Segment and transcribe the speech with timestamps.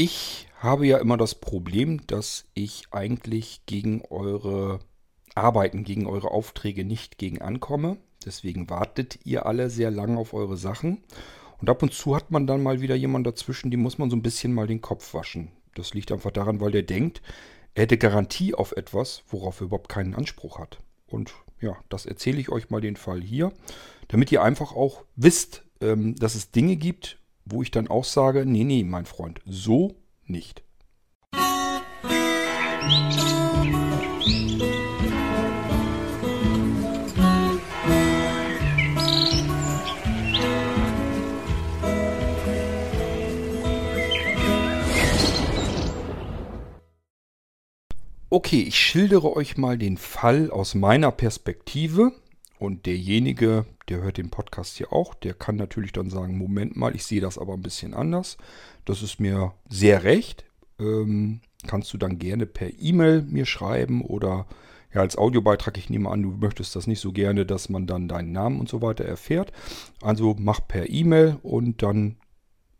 [0.00, 4.78] Ich habe ja immer das Problem, dass ich eigentlich gegen eure
[5.34, 7.96] Arbeiten, gegen eure Aufträge nicht gegen ankomme.
[8.24, 11.02] Deswegen wartet ihr alle sehr lange auf eure Sachen.
[11.60, 14.14] Und ab und zu hat man dann mal wieder jemanden dazwischen, dem muss man so
[14.14, 15.50] ein bisschen mal den Kopf waschen.
[15.74, 17.20] Das liegt einfach daran, weil der denkt,
[17.74, 20.78] er hätte Garantie auf etwas, worauf er überhaupt keinen Anspruch hat.
[21.08, 23.52] Und ja, das erzähle ich euch mal den Fall hier,
[24.06, 27.18] damit ihr einfach auch wisst, ähm, dass es Dinge gibt,
[27.50, 29.96] wo ich dann auch sage, nee, nee, mein Freund, so
[30.26, 30.62] nicht.
[48.30, 52.12] Okay, ich schildere euch mal den Fall aus meiner Perspektive.
[52.58, 56.94] Und derjenige, der hört den Podcast hier auch, der kann natürlich dann sagen, Moment mal,
[56.94, 58.36] ich sehe das aber ein bisschen anders.
[58.84, 60.44] Das ist mir sehr recht.
[60.80, 64.46] Ähm, kannst du dann gerne per E-Mail mir schreiben oder
[64.92, 65.76] ja, als Audiobeitrag.
[65.78, 68.68] Ich nehme an, du möchtest das nicht so gerne, dass man dann deinen Namen und
[68.68, 69.52] so weiter erfährt.
[70.00, 72.16] Also mach per E-Mail und dann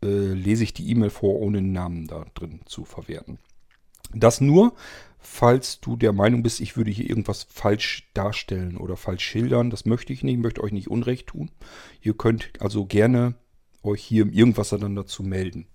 [0.03, 3.37] äh, lese ich die E-Mail vor, ohne den Namen da drin zu verwerten.
[4.13, 4.73] Das nur,
[5.19, 9.69] falls du der Meinung bist, ich würde hier irgendwas falsch darstellen oder falsch schildern.
[9.69, 11.51] Das möchte ich nicht, ich möchte euch nicht Unrecht tun.
[12.01, 13.35] Ihr könnt also gerne
[13.83, 15.67] euch hier Irgendwas dann dazu melden.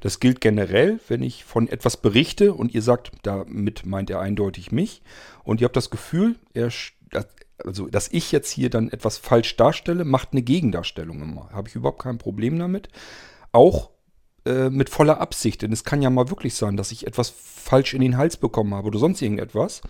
[0.00, 4.72] Das gilt generell, wenn ich von etwas berichte und ihr sagt, damit meint er eindeutig
[4.72, 5.02] mich
[5.44, 6.72] und ihr habt das Gefühl, er,
[7.64, 11.50] also dass ich jetzt hier dann etwas falsch darstelle, macht eine Gegendarstellung immer.
[11.52, 12.88] Habe ich überhaupt kein Problem damit.
[13.52, 13.90] Auch
[14.48, 15.62] äh, mit voller Absicht.
[15.62, 18.74] Denn es kann ja mal wirklich sein, dass ich etwas falsch in den Hals bekommen
[18.74, 19.82] habe oder sonst irgendetwas.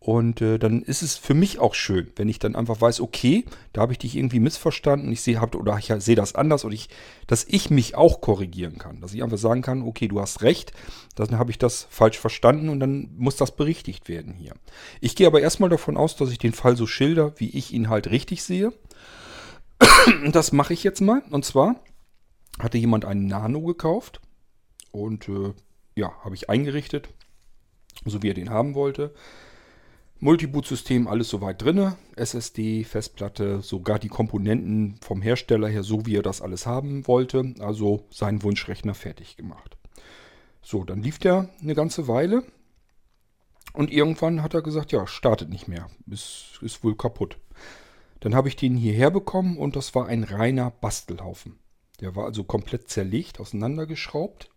[0.00, 3.44] Und äh, dann ist es für mich auch schön, wenn ich dann einfach weiß, okay,
[3.72, 6.88] da habe ich dich irgendwie missverstanden, ich sehe oder ich sehe das anders und ich,
[7.26, 10.72] dass ich mich auch korrigieren kann, dass ich einfach sagen kann, okay, du hast recht,
[11.16, 14.54] dann habe ich das falsch verstanden und dann muss das berichtigt werden hier.
[15.00, 17.88] Ich gehe aber erstmal davon aus, dass ich den Fall so schilder, wie ich ihn
[17.88, 18.72] halt richtig sehe.
[20.32, 21.76] Das mache ich jetzt mal und zwar
[22.60, 24.20] hatte jemand einen Nano gekauft
[24.90, 25.52] und äh,
[25.94, 27.08] ja, habe ich eingerichtet,
[28.04, 29.14] so wie er den haben wollte.
[30.20, 31.92] Multiboot-System, alles soweit drin.
[32.16, 37.54] SSD, Festplatte, sogar die Komponenten vom Hersteller her, so wie er das alles haben wollte.
[37.60, 39.76] Also seinen Wunschrechner fertig gemacht.
[40.60, 42.42] So, dann lief der eine ganze Weile.
[43.72, 45.88] Und irgendwann hat er gesagt, ja, startet nicht mehr.
[46.10, 47.38] Ist, ist wohl kaputt.
[48.18, 51.58] Dann habe ich den hierher bekommen und das war ein reiner Bastelhaufen.
[52.00, 54.50] Der war also komplett zerlegt, auseinandergeschraubt.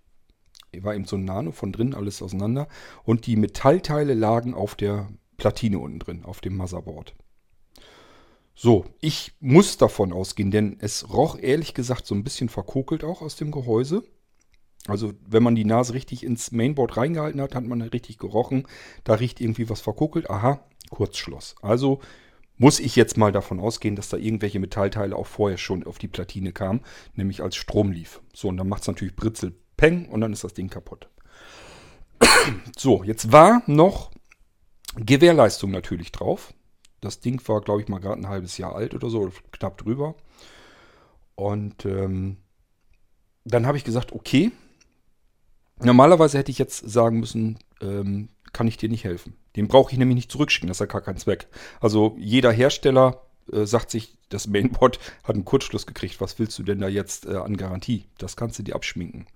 [0.80, 2.68] War eben so ein Nano von drin, alles auseinander.
[3.04, 7.14] Und die Metallteile lagen auf der Platine unten drin, auf dem Motherboard.
[8.54, 13.22] So, ich muss davon ausgehen, denn es roch ehrlich gesagt so ein bisschen verkokelt auch
[13.22, 14.04] aus dem Gehäuse.
[14.88, 18.68] Also wenn man die Nase richtig ins Mainboard reingehalten hat, hat man richtig gerochen.
[19.04, 20.30] Da riecht irgendwie was verkokelt.
[20.30, 21.56] Aha, Kurzschloss.
[21.62, 22.02] Also
[22.58, 26.08] muss ich jetzt mal davon ausgehen, dass da irgendwelche Metallteile auch vorher schon auf die
[26.08, 26.82] Platine kamen,
[27.16, 28.22] nämlich als Strom lief.
[28.34, 31.10] So, und dann macht es natürlich Britzel, Peng und dann ist das Ding kaputt.
[32.78, 34.12] so, jetzt war noch
[34.96, 36.54] Gewährleistung natürlich drauf.
[37.00, 40.16] Das Ding war, glaube ich, mal gerade ein halbes Jahr alt oder so, knapp drüber.
[41.36, 42.38] Und ähm,
[43.44, 44.52] dann habe ich gesagt, okay,
[45.80, 49.36] normalerweise hätte ich jetzt sagen müssen, ähm, kann ich dir nicht helfen.
[49.56, 51.48] Den brauche ich nämlich nicht zurückschicken, das hat gar keinen Zweck.
[51.80, 56.22] Also jeder Hersteller äh, sagt sich, das Mainboard hat einen Kurzschluss gekriegt.
[56.22, 58.06] Was willst du denn da jetzt äh, an Garantie?
[58.18, 59.28] Das kannst du dir abschminken.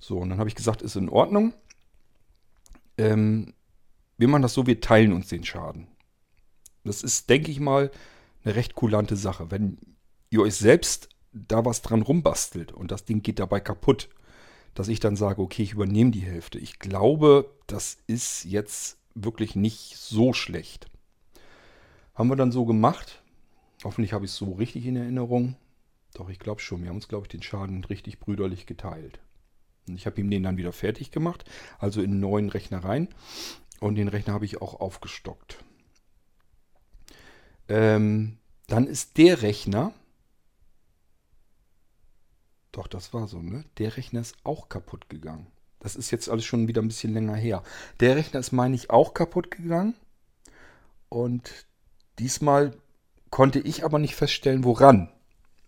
[0.00, 1.54] So, und dann habe ich gesagt, ist in Ordnung.
[2.98, 3.54] Ähm,
[4.18, 5.86] wir machen das so, wir teilen uns den Schaden.
[6.84, 7.90] Das ist, denke ich mal,
[8.44, 9.50] eine recht kulante Sache.
[9.50, 9.78] Wenn
[10.30, 14.08] ihr euch selbst da was dran rumbastelt und das Ding geht dabei kaputt,
[14.74, 16.58] dass ich dann sage, okay, ich übernehme die Hälfte.
[16.58, 20.86] Ich glaube, das ist jetzt wirklich nicht so schlecht.
[22.14, 23.22] Haben wir dann so gemacht.
[23.82, 25.56] Hoffentlich habe ich es so richtig in Erinnerung.
[26.14, 26.82] Doch, ich glaube schon.
[26.82, 29.20] Wir haben uns, glaube ich, den Schaden richtig brüderlich geteilt.
[29.88, 31.44] Und ich habe ihm den dann wieder fertig gemacht,
[31.78, 33.08] also in einen neuen Rechner rein.
[33.80, 35.62] Und den Rechner habe ich auch aufgestockt.
[37.68, 39.92] Ähm, dann ist der Rechner,
[42.72, 43.64] doch, das war so, ne?
[43.78, 45.46] Der Rechner ist auch kaputt gegangen.
[45.84, 47.62] Das ist jetzt alles schon wieder ein bisschen länger her.
[48.00, 49.94] Der Rechner ist, meine ich, auch kaputt gegangen.
[51.10, 51.66] Und
[52.18, 52.72] diesmal
[53.28, 55.10] konnte ich aber nicht feststellen, woran.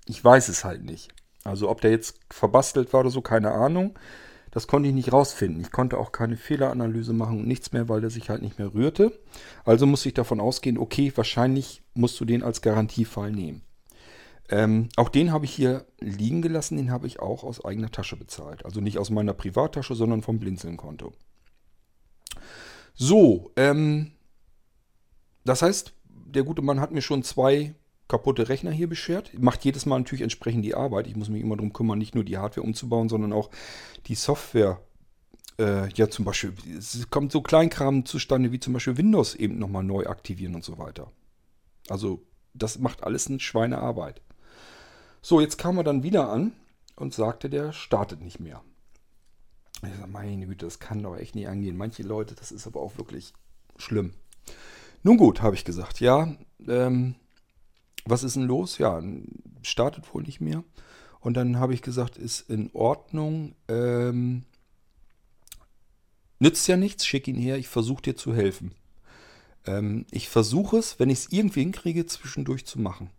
[0.06, 1.12] Ich weiß es halt nicht.
[1.44, 3.98] Also ob der jetzt verbastelt war oder so, keine Ahnung.
[4.52, 5.60] Das konnte ich nicht rausfinden.
[5.60, 8.72] Ich konnte auch keine Fehleranalyse machen und nichts mehr, weil der sich halt nicht mehr
[8.72, 9.12] rührte.
[9.66, 13.65] Also musste ich davon ausgehen, okay, wahrscheinlich musst du den als Garantiefall nehmen.
[14.48, 18.16] Ähm, auch den habe ich hier liegen gelassen, den habe ich auch aus eigener Tasche
[18.16, 18.64] bezahlt.
[18.64, 21.12] Also nicht aus meiner Privattasche, sondern vom Blinzeln-Konto.
[22.94, 24.12] So, ähm,
[25.44, 27.74] das heißt, der gute Mann hat mir schon zwei
[28.08, 29.32] kaputte Rechner hier beschert.
[29.38, 31.06] Macht jedes Mal natürlich entsprechend die Arbeit.
[31.06, 33.50] Ich muss mich immer darum kümmern, nicht nur die Hardware umzubauen, sondern auch
[34.06, 34.80] die Software.
[35.58, 39.82] Äh, ja, zum Beispiel, es kommt so Kleinkram zustande, wie zum Beispiel Windows eben nochmal
[39.82, 41.10] neu aktivieren und so weiter.
[41.88, 42.22] Also,
[42.54, 44.20] das macht alles eine Schweinearbeit.
[45.28, 46.52] So, jetzt kam er dann wieder an
[46.94, 48.62] und sagte, der startet nicht mehr.
[49.82, 51.76] Ich sage, meine Güte, das kann doch echt nicht angehen.
[51.76, 53.32] Manche Leute, das ist aber auch wirklich
[53.76, 54.14] schlimm.
[55.02, 56.32] Nun gut, habe ich gesagt, ja,
[56.68, 57.16] ähm,
[58.04, 58.78] was ist denn los?
[58.78, 59.02] Ja,
[59.62, 60.62] startet wohl nicht mehr.
[61.18, 63.56] Und dann habe ich gesagt, ist in Ordnung.
[63.66, 64.44] Ähm,
[66.38, 68.76] nützt ja nichts, schick ihn her, ich versuche dir zu helfen.
[69.66, 73.10] Ähm, ich versuche es, wenn ich es irgendwie hinkriege, zwischendurch zu machen.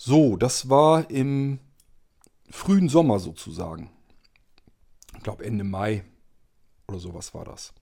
[0.00, 1.58] So, das war im
[2.48, 3.90] frühen Sommer sozusagen.
[5.16, 6.04] Ich glaube Ende Mai
[6.86, 7.72] oder sowas war das.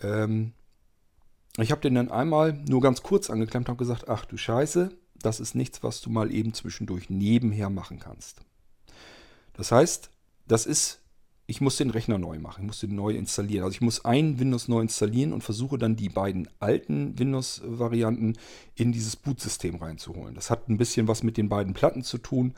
[0.00, 0.54] Ähm,
[1.58, 5.40] ich habe den dann einmal nur ganz kurz angeklemmt und gesagt, ach du Scheiße, das
[5.40, 8.40] ist nichts, was du mal eben zwischendurch nebenher machen kannst.
[9.52, 10.08] Das heißt,
[10.48, 10.99] das ist,
[11.50, 13.64] ich muss den Rechner neu machen, ich muss den neu installieren.
[13.64, 18.34] Also ich muss ein Windows neu installieren und versuche dann die beiden alten Windows-Varianten
[18.76, 20.36] in dieses Bootsystem reinzuholen.
[20.36, 22.54] Das hat ein bisschen was mit den beiden Platten zu tun.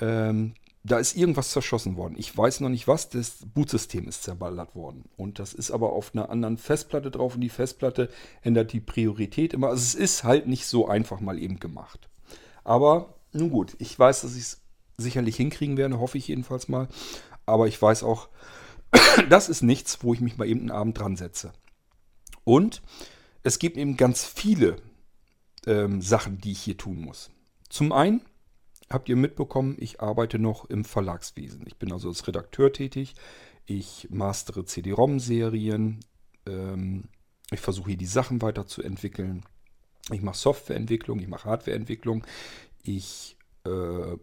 [0.00, 0.54] Ähm,
[0.84, 2.14] da ist irgendwas zerschossen worden.
[2.16, 5.04] Ich weiß noch nicht was, das Bootsystem ist zerballert worden.
[5.16, 8.08] Und das ist aber auf einer anderen Festplatte drauf und die Festplatte
[8.42, 9.68] ändert die Priorität immer.
[9.68, 12.08] Also es ist halt nicht so einfach mal eben gemacht.
[12.62, 14.60] Aber nun gut, ich weiß, dass ich es
[14.96, 16.86] sicherlich hinkriegen werde, hoffe ich jedenfalls mal.
[17.46, 18.28] Aber ich weiß auch,
[19.28, 21.52] das ist nichts, wo ich mich mal eben einen Abend dran setze.
[22.44, 22.82] Und
[23.42, 24.76] es gibt eben ganz viele
[25.66, 27.30] ähm, Sachen, die ich hier tun muss.
[27.68, 28.22] Zum einen
[28.90, 31.64] habt ihr mitbekommen, ich arbeite noch im Verlagswesen.
[31.66, 33.14] Ich bin also als Redakteur tätig.
[33.66, 36.00] Ich mastere CD-ROM-Serien.
[36.46, 37.08] Ähm,
[37.50, 39.44] ich versuche hier die Sachen weiterzuentwickeln.
[40.10, 42.26] Ich mache Softwareentwicklung, ich mache Hardwareentwicklung.
[42.82, 44.16] Ich äh,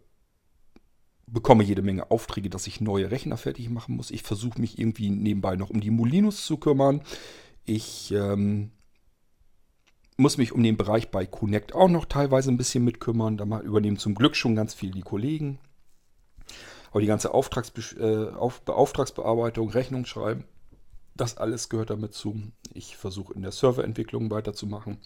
[1.32, 4.10] bekomme jede Menge Aufträge, dass ich neue Rechner fertig machen muss.
[4.10, 7.02] Ich versuche mich irgendwie nebenbei noch um die Molinos zu kümmern.
[7.64, 8.70] Ich ähm,
[10.16, 13.36] muss mich um den Bereich bei Connect auch noch teilweise ein bisschen mitkümmern.
[13.36, 15.58] Da übernehmen zum Glück schon ganz viel die Kollegen.
[16.90, 20.44] Aber die ganze äh, Auf Auftragsbearbeitung, Rechnung schreiben,
[21.14, 22.40] das alles gehört damit zu.
[22.74, 24.98] Ich versuche in der Serverentwicklung weiterzumachen.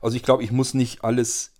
[0.00, 1.52] Also ich glaube, ich muss nicht alles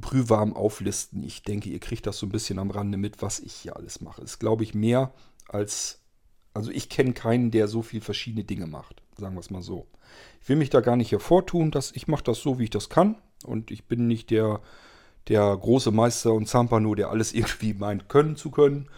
[0.00, 1.22] brühwarm auflisten.
[1.22, 4.00] Ich denke, ihr kriegt das so ein bisschen am Rande mit, was ich hier alles
[4.00, 4.22] mache.
[4.22, 5.12] Ist, glaube ich, mehr
[5.48, 6.00] als...
[6.54, 9.02] Also ich kenne keinen, der so viel verschiedene Dinge macht.
[9.16, 9.86] Sagen wir es mal so.
[10.42, 12.88] Ich will mich da gar nicht hervortun, dass ich mache das so, wie ich das
[12.88, 13.16] kann.
[13.44, 14.60] Und ich bin nicht der,
[15.28, 18.88] der große Meister und Zampano, der alles irgendwie meint können zu können.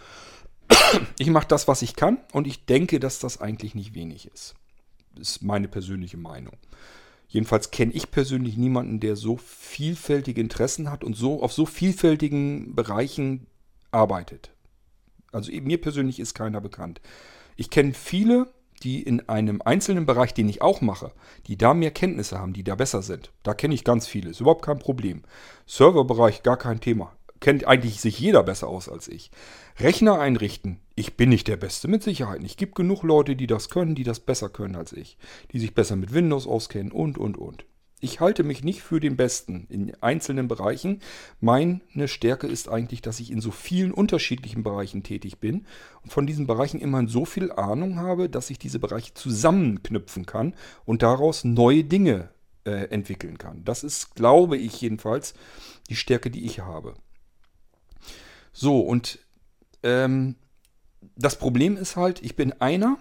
[1.19, 4.55] Ich mache das, was ich kann und ich denke, dass das eigentlich nicht wenig ist.
[5.15, 6.57] Das ist meine persönliche Meinung.
[7.29, 12.75] Jedenfalls kenne ich persönlich niemanden, der so vielfältige Interessen hat und so auf so vielfältigen
[12.75, 13.47] Bereichen
[13.91, 14.53] arbeitet.
[15.33, 17.01] Also mir persönlich ist keiner bekannt.
[17.57, 21.13] Ich kenne viele, die in einem einzelnen Bereich, den ich auch mache,
[21.47, 23.33] die da mehr Kenntnisse haben, die da besser sind.
[23.43, 25.23] Da kenne ich ganz viele, ist überhaupt kein Problem.
[25.67, 27.13] Serverbereich gar kein Thema.
[27.45, 29.31] Kennt eigentlich sich jeder besser aus als ich.
[29.79, 32.43] Rechner einrichten, ich bin nicht der Beste, mit Sicherheit.
[32.43, 35.19] Es gibt genug Leute, die das können, die das besser können als ich.
[35.53, 37.67] Die sich besser mit Windows auskennen und, und, und.
[38.01, 41.01] Ich halte mich nicht für den Besten in einzelnen Bereichen.
[41.39, 45.67] Meine Stärke ist eigentlich, dass ich in so vielen unterschiedlichen Bereichen tätig bin
[46.03, 50.55] und von diesen Bereichen immerhin so viel Ahnung habe, dass ich diese Bereiche zusammenknüpfen kann
[50.87, 52.31] und daraus neue Dinge
[52.65, 53.67] äh, entwickeln kann.
[53.67, 55.35] Das ist, glaube ich jedenfalls,
[55.91, 56.95] die Stärke, die ich habe.
[58.55, 59.19] So, und
[59.83, 60.37] ähm,
[61.17, 62.97] das Problem ist halt, ich bin einer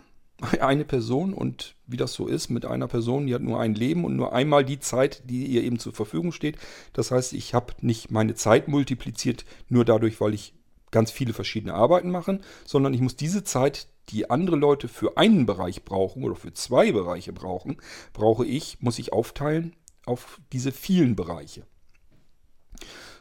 [0.60, 4.04] eine Person und wie das so ist mit einer Person, die hat nur ein Leben
[4.04, 6.58] und nur einmal die Zeit, die ihr eben zur Verfügung steht.
[6.92, 10.54] Das heißt, ich habe nicht meine Zeit multipliziert nur dadurch, weil ich
[10.92, 15.46] ganz viele verschiedene Arbeiten mache, sondern ich muss diese Zeit, die andere Leute für einen
[15.46, 17.78] Bereich brauchen oder für zwei Bereiche brauchen,
[18.12, 21.66] brauche ich, muss ich aufteilen auf diese vielen Bereiche.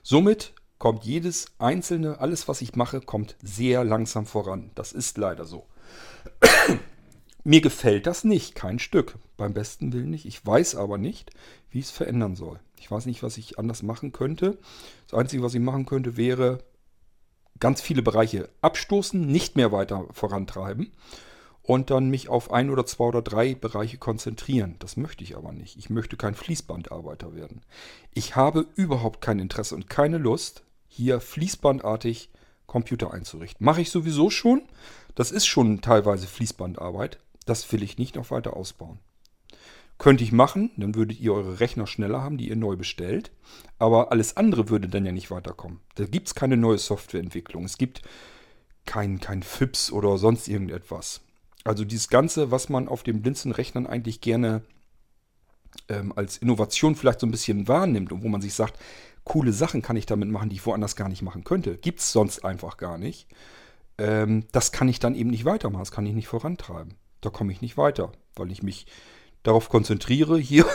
[0.02, 4.72] Somit kommt jedes einzelne, alles was ich mache, kommt sehr langsam voran.
[4.74, 5.64] Das ist leider so.
[7.44, 9.16] Mir gefällt das nicht, kein Stück.
[9.36, 10.26] Beim besten Willen nicht.
[10.26, 11.30] Ich weiß aber nicht,
[11.70, 12.58] wie ich es verändern soll.
[12.80, 14.58] Ich weiß nicht, was ich anders machen könnte.
[15.08, 16.58] Das Einzige, was ich machen könnte, wäre
[17.60, 20.90] ganz viele Bereiche abstoßen, nicht mehr weiter vorantreiben
[21.62, 24.74] und dann mich auf ein oder zwei oder drei Bereiche konzentrieren.
[24.80, 25.76] Das möchte ich aber nicht.
[25.76, 27.60] Ich möchte kein Fließbandarbeiter werden.
[28.12, 32.28] Ich habe überhaupt kein Interesse und keine Lust, hier fließbandartig
[32.66, 33.64] Computer einzurichten.
[33.64, 34.62] Mache ich sowieso schon.
[35.14, 37.18] Das ist schon teilweise Fließbandarbeit.
[37.46, 38.98] Das will ich nicht noch weiter ausbauen.
[39.98, 43.30] Könnte ich machen, dann würdet ihr eure Rechner schneller haben, die ihr neu bestellt.
[43.78, 45.80] Aber alles andere würde dann ja nicht weiterkommen.
[45.94, 47.64] Da gibt es keine neue Softwareentwicklung.
[47.64, 48.02] Es gibt
[48.84, 51.22] kein, kein FIPS oder sonst irgendetwas.
[51.64, 54.62] Also dieses Ganze, was man auf den Blinzeln-Rechnern eigentlich gerne
[55.88, 58.78] ähm, als Innovation vielleicht so ein bisschen wahrnimmt und wo man sich sagt,
[59.24, 61.76] coole Sachen kann ich damit machen, die ich woanders gar nicht machen könnte.
[61.76, 63.28] Gibt es sonst einfach gar nicht.
[63.98, 66.94] Ähm, das kann ich dann eben nicht weitermachen, das kann ich nicht vorantreiben.
[67.20, 68.86] Da komme ich nicht weiter, weil ich mich
[69.42, 70.66] darauf konzentriere, hier,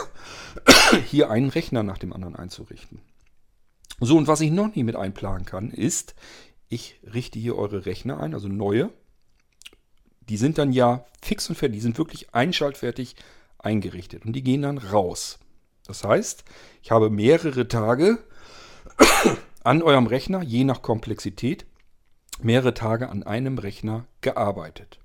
[1.06, 3.02] hier einen Rechner nach dem anderen einzurichten.
[4.00, 6.16] So, und was ich noch nie mit einplanen kann, ist,
[6.70, 8.92] ich richte hier eure Rechner ein, also neue.
[10.22, 13.16] Die sind dann ja fix und fertig, die sind wirklich einschaltfertig
[13.58, 15.40] eingerichtet und die gehen dann raus.
[15.86, 16.44] Das heißt,
[16.84, 18.20] ich habe mehrere Tage
[19.64, 21.66] an eurem Rechner, je nach Komplexität,
[22.42, 25.00] mehrere Tage an einem Rechner gearbeitet.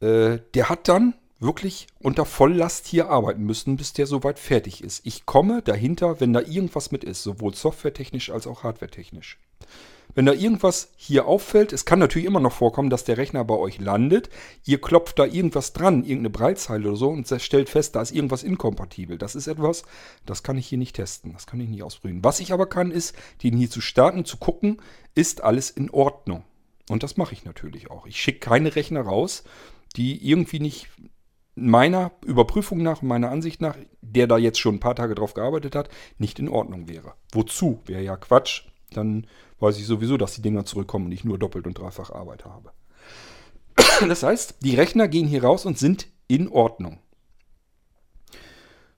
[0.00, 5.06] Äh, der hat dann wirklich unter Volllast hier arbeiten müssen, bis der soweit fertig ist.
[5.06, 9.38] Ich komme dahinter, wenn da irgendwas mit ist, sowohl softwaretechnisch als auch hardwaretechnisch.
[10.14, 13.54] Wenn da irgendwas hier auffällt, es kann natürlich immer noch vorkommen, dass der Rechner bei
[13.54, 14.30] euch landet,
[14.64, 18.42] ihr klopft da irgendwas dran, irgendeine Breitzeile oder so und stellt fest, da ist irgendwas
[18.42, 19.18] inkompatibel.
[19.18, 19.84] Das ist etwas,
[20.26, 22.24] das kann ich hier nicht testen, das kann ich nicht ausprobieren.
[22.24, 24.82] Was ich aber kann, ist, den hier zu starten, zu gucken,
[25.14, 26.44] ist alles in Ordnung.
[26.88, 28.06] Und das mache ich natürlich auch.
[28.06, 29.44] Ich schicke keine Rechner raus,
[29.96, 30.88] die irgendwie nicht
[31.54, 35.74] meiner Überprüfung nach, meiner Ansicht nach, der da jetzt schon ein paar Tage drauf gearbeitet
[35.74, 35.88] hat,
[36.18, 37.14] nicht in Ordnung wäre.
[37.32, 37.80] Wozu?
[37.86, 38.62] Wäre ja Quatsch.
[38.92, 39.26] Dann
[39.60, 42.72] weiß ich sowieso, dass die Dinger zurückkommen und ich nur doppelt und dreifach Arbeit habe.
[44.08, 46.98] Das heißt, die Rechner gehen hier raus und sind in Ordnung.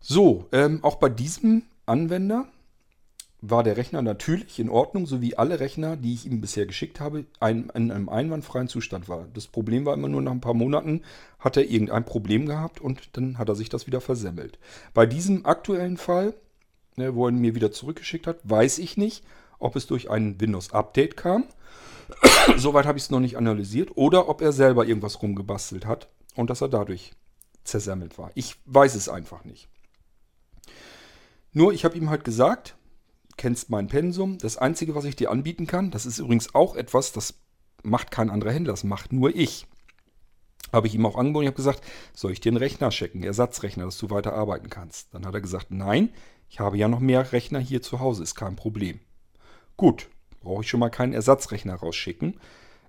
[0.01, 2.47] So, ähm, auch bei diesem Anwender
[3.41, 7.01] war der Rechner natürlich in Ordnung, so wie alle Rechner, die ich ihm bisher geschickt
[7.01, 9.27] habe, ein, in einem einwandfreien Zustand war.
[9.35, 11.03] Das Problem war immer nur nach ein paar Monaten
[11.41, 14.61] hat er irgendein Problem gehabt und dann hat er sich das wieder versemmelt.
[14.95, 16.35] Bei diesem aktuellen Fall,
[16.97, 19.25] ne, wo er mir wieder zurückgeschickt hat, weiß ich nicht,
[19.63, 21.45] ob es durch ein Windows-Update kam.
[22.57, 23.97] Soweit habe ich es noch nicht analysiert.
[23.97, 27.13] Oder ob er selber irgendwas rumgebastelt hat und dass er dadurch
[27.65, 28.31] zersemmelt war.
[28.35, 29.69] Ich weiß es einfach nicht.
[31.53, 32.77] Nur, ich habe ihm halt gesagt,
[33.37, 34.39] kennst mein Pensum.
[34.39, 37.35] Das Einzige, was ich dir anbieten kann, das ist übrigens auch etwas, das
[37.83, 39.67] macht kein anderer Händler, das macht nur ich.
[40.73, 41.83] Habe ich ihm auch angeboten, ich habe gesagt,
[42.15, 45.13] soll ich dir einen Rechner einen Ersatzrechner, dass du weiter arbeiten kannst.
[45.13, 46.09] Dann hat er gesagt, nein,
[46.49, 49.01] ich habe ja noch mehr Rechner hier zu Hause, ist kein Problem.
[49.77, 50.09] Gut,
[50.41, 52.39] brauche ich schon mal keinen Ersatzrechner rausschicken.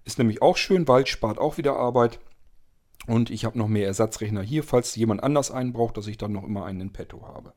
[0.05, 2.19] Ist nämlich auch schön, weil spart auch wieder Arbeit.
[3.07, 6.31] Und ich habe noch mehr Ersatzrechner hier, falls jemand anders einen braucht, dass ich dann
[6.31, 7.53] noch immer einen in petto habe.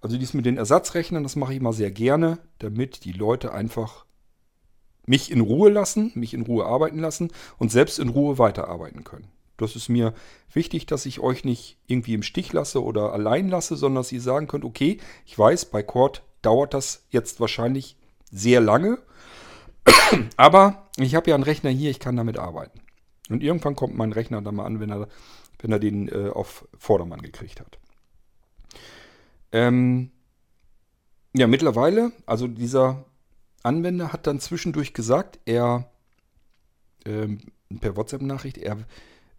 [0.00, 4.04] Also dies mit den Ersatzrechnern, das mache ich immer sehr gerne, damit die Leute einfach
[5.06, 9.28] mich in Ruhe lassen, mich in Ruhe arbeiten lassen und selbst in Ruhe weiterarbeiten können.
[9.56, 10.14] Das ist mir
[10.52, 14.20] wichtig, dass ich euch nicht irgendwie im Stich lasse oder allein lasse, sondern dass ihr
[14.20, 17.96] sagen könnt, okay, ich weiß, bei Cord dauert das jetzt wahrscheinlich
[18.34, 18.98] sehr lange,
[20.36, 22.80] aber ich habe ja einen Rechner hier, ich kann damit arbeiten.
[23.30, 25.08] Und irgendwann kommt mein Rechner dann mal an, wenn er,
[25.60, 27.78] wenn er den äh, auf Vordermann gekriegt hat.
[29.52, 30.10] Ähm,
[31.34, 33.04] ja, mittlerweile, also dieser
[33.62, 35.90] Anwender hat dann zwischendurch gesagt, er
[37.06, 37.40] ähm,
[37.80, 38.78] per WhatsApp-Nachricht, er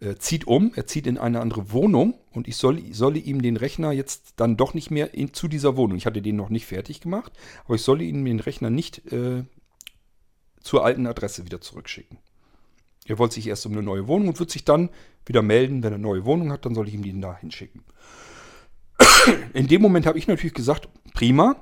[0.00, 3.56] äh, zieht um, er zieht in eine andere Wohnung und ich soll, solle ihm den
[3.56, 5.96] Rechner jetzt dann doch nicht mehr in, zu dieser Wohnung.
[5.96, 7.32] Ich hatte den noch nicht fertig gemacht,
[7.64, 9.44] aber ich solle ihm den Rechner nicht äh,
[10.60, 12.18] zur alten Adresse wieder zurückschicken.
[13.06, 14.90] Er wollte sich erst um eine neue Wohnung und wird sich dann
[15.24, 17.84] wieder melden, wenn er eine neue Wohnung hat, dann soll ich ihm den da hinschicken
[19.52, 21.56] in dem Moment habe ich natürlich gesagt, prima,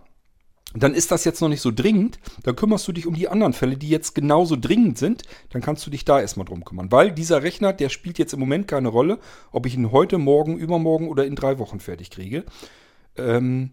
[0.83, 2.19] dann ist das jetzt noch nicht so dringend.
[2.43, 5.23] Dann kümmerst du dich um die anderen Fälle, die jetzt genauso dringend sind.
[5.51, 6.91] Dann kannst du dich da erstmal drum kümmern.
[6.91, 9.21] Weil dieser Rechner, der spielt jetzt im Moment keine Rolle,
[9.53, 12.45] ob ich ihn heute, morgen, übermorgen oder in drei Wochen fertig kriege.
[13.17, 13.73] Ähm,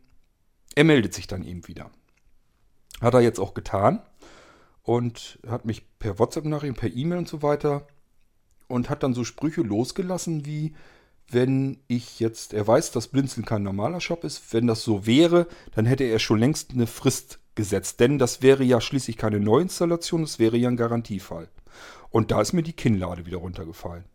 [0.75, 1.89] er meldet sich dann eben wieder.
[3.01, 4.03] Hat er jetzt auch getan
[4.83, 7.87] und hat mich per WhatsApp-Nachricht, per E-Mail und so weiter
[8.67, 10.75] und hat dann so Sprüche losgelassen wie,
[11.33, 15.47] wenn ich jetzt, er weiß, dass Blinzeln kein normaler Shop ist, wenn das so wäre,
[15.75, 17.99] dann hätte er schon längst eine Frist gesetzt.
[17.99, 21.49] Denn das wäre ja schließlich keine Neuinstallation, das wäre ja ein Garantiefall.
[22.09, 24.05] Und da ist mir die Kinnlade wieder runtergefallen.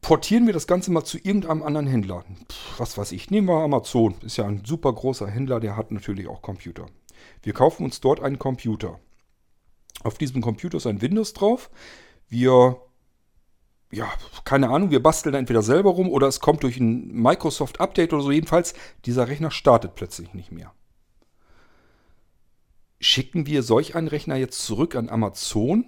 [0.00, 2.24] Portieren wir das Ganze mal zu irgendeinem anderen Händler.
[2.48, 4.16] Puh, was weiß ich, nehmen wir Amazon.
[4.22, 6.86] Ist ja ein super großer Händler, der hat natürlich auch Computer.
[7.42, 8.98] Wir kaufen uns dort einen Computer.
[10.02, 11.70] Auf diesem Computer ist ein Windows drauf.
[12.28, 12.80] Wir,
[13.92, 14.10] ja,
[14.44, 18.22] keine Ahnung, wir basteln entweder selber rum oder es kommt durch ein Microsoft Update oder
[18.22, 18.32] so.
[18.32, 18.72] Jedenfalls,
[19.04, 20.72] dieser Rechner startet plötzlich nicht mehr.
[23.00, 25.84] Schicken wir solch einen Rechner jetzt zurück an Amazon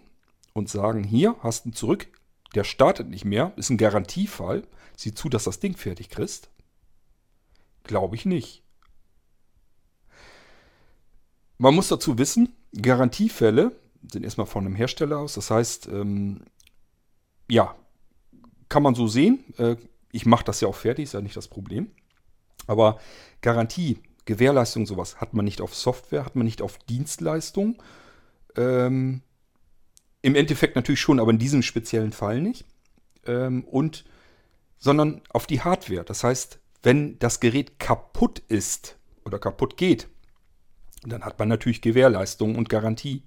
[0.52, 2.08] und sagen, hier, hast ihn zurück,
[2.54, 4.64] der startet nicht mehr, ist ein Garantiefall,
[4.96, 6.50] sieh zu, dass das Ding fertig kriegst?
[7.84, 8.62] Glaube ich nicht.
[11.56, 13.72] Man muss dazu wissen, Garantiefälle
[14.12, 15.34] sind erstmal von einem Hersteller aus.
[15.34, 16.42] Das heißt, ähm,
[17.48, 17.74] ja,
[18.74, 19.44] kann man so sehen.
[19.56, 19.76] Äh,
[20.10, 21.92] ich mache das ja auch fertig, ist ja nicht das Problem.
[22.66, 22.98] Aber
[23.40, 27.80] Garantie, Gewährleistung, sowas hat man nicht auf Software, hat man nicht auf Dienstleistung.
[28.56, 29.22] Ähm,
[30.22, 32.64] Im Endeffekt natürlich schon, aber in diesem speziellen Fall nicht.
[33.26, 34.04] Ähm, und
[34.80, 36.02] sondern auf die Hardware.
[36.02, 40.08] Das heißt, wenn das Gerät kaputt ist oder kaputt geht,
[41.06, 43.22] dann hat man natürlich Gewährleistung und Garantie.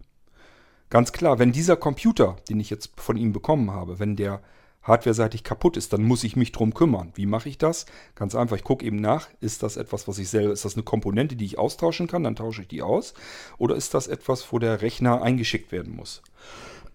[0.89, 4.41] Ganz klar, wenn dieser Computer, den ich jetzt von ihm bekommen habe, wenn der
[4.87, 7.11] hardwareseitig kaputt ist, dann muss ich mich drum kümmern.
[7.15, 7.85] Wie mache ich das?
[8.15, 10.83] Ganz einfach, ich gucke eben nach, ist das etwas, was ich selber, ist das eine
[10.83, 13.13] Komponente, die ich austauschen kann, dann tausche ich die aus.
[13.57, 16.21] Oder ist das etwas, wo der Rechner eingeschickt werden muss?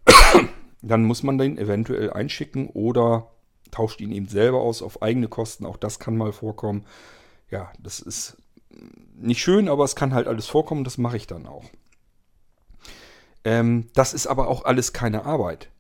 [0.83, 3.31] dann muss man den eventuell einschicken oder
[3.71, 5.67] tauscht ihn eben selber aus auf eigene Kosten.
[5.67, 6.85] Auch das kann mal vorkommen.
[7.51, 8.39] Ja, das ist
[9.15, 11.65] nicht schön, aber es kann halt alles vorkommen, das mache ich dann auch.
[13.45, 15.72] Ähm, das ist aber auch alles keine Arbeit.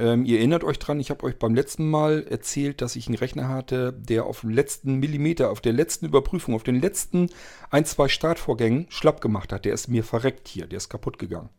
[0.00, 3.18] Ähm, ihr erinnert euch dran, ich habe euch beim letzten Mal erzählt, dass ich einen
[3.18, 7.28] Rechner hatte, der auf dem letzten Millimeter, auf der letzten Überprüfung, auf den letzten
[7.68, 9.66] ein, zwei Startvorgängen schlapp gemacht hat.
[9.66, 11.50] Der ist mir verreckt hier, der ist kaputt gegangen.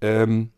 [0.00, 0.50] Ähm,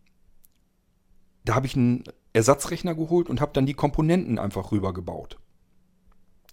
[1.44, 5.36] da habe ich einen Ersatzrechner geholt und habe dann die Komponenten einfach rübergebaut.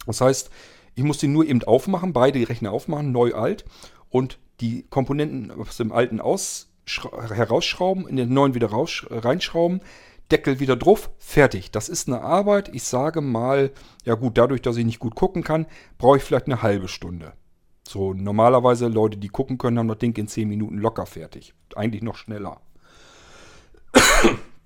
[0.05, 0.49] Das heißt,
[0.95, 3.63] ich muss den nur eben aufmachen, beide Rechner aufmachen, neu alt
[4.09, 9.79] und die Komponenten aus dem alten aus, herausschrauben, in den neuen wieder raus, reinschrauben,
[10.31, 11.71] Deckel wieder drauf, fertig.
[11.71, 13.71] Das ist eine Arbeit, ich sage mal,
[14.05, 17.33] ja gut, dadurch, dass ich nicht gut gucken kann, brauche ich vielleicht eine halbe Stunde.
[17.87, 21.53] So, normalerweise Leute, die gucken können, haben das Ding in 10 Minuten locker fertig.
[21.75, 22.61] Eigentlich noch schneller.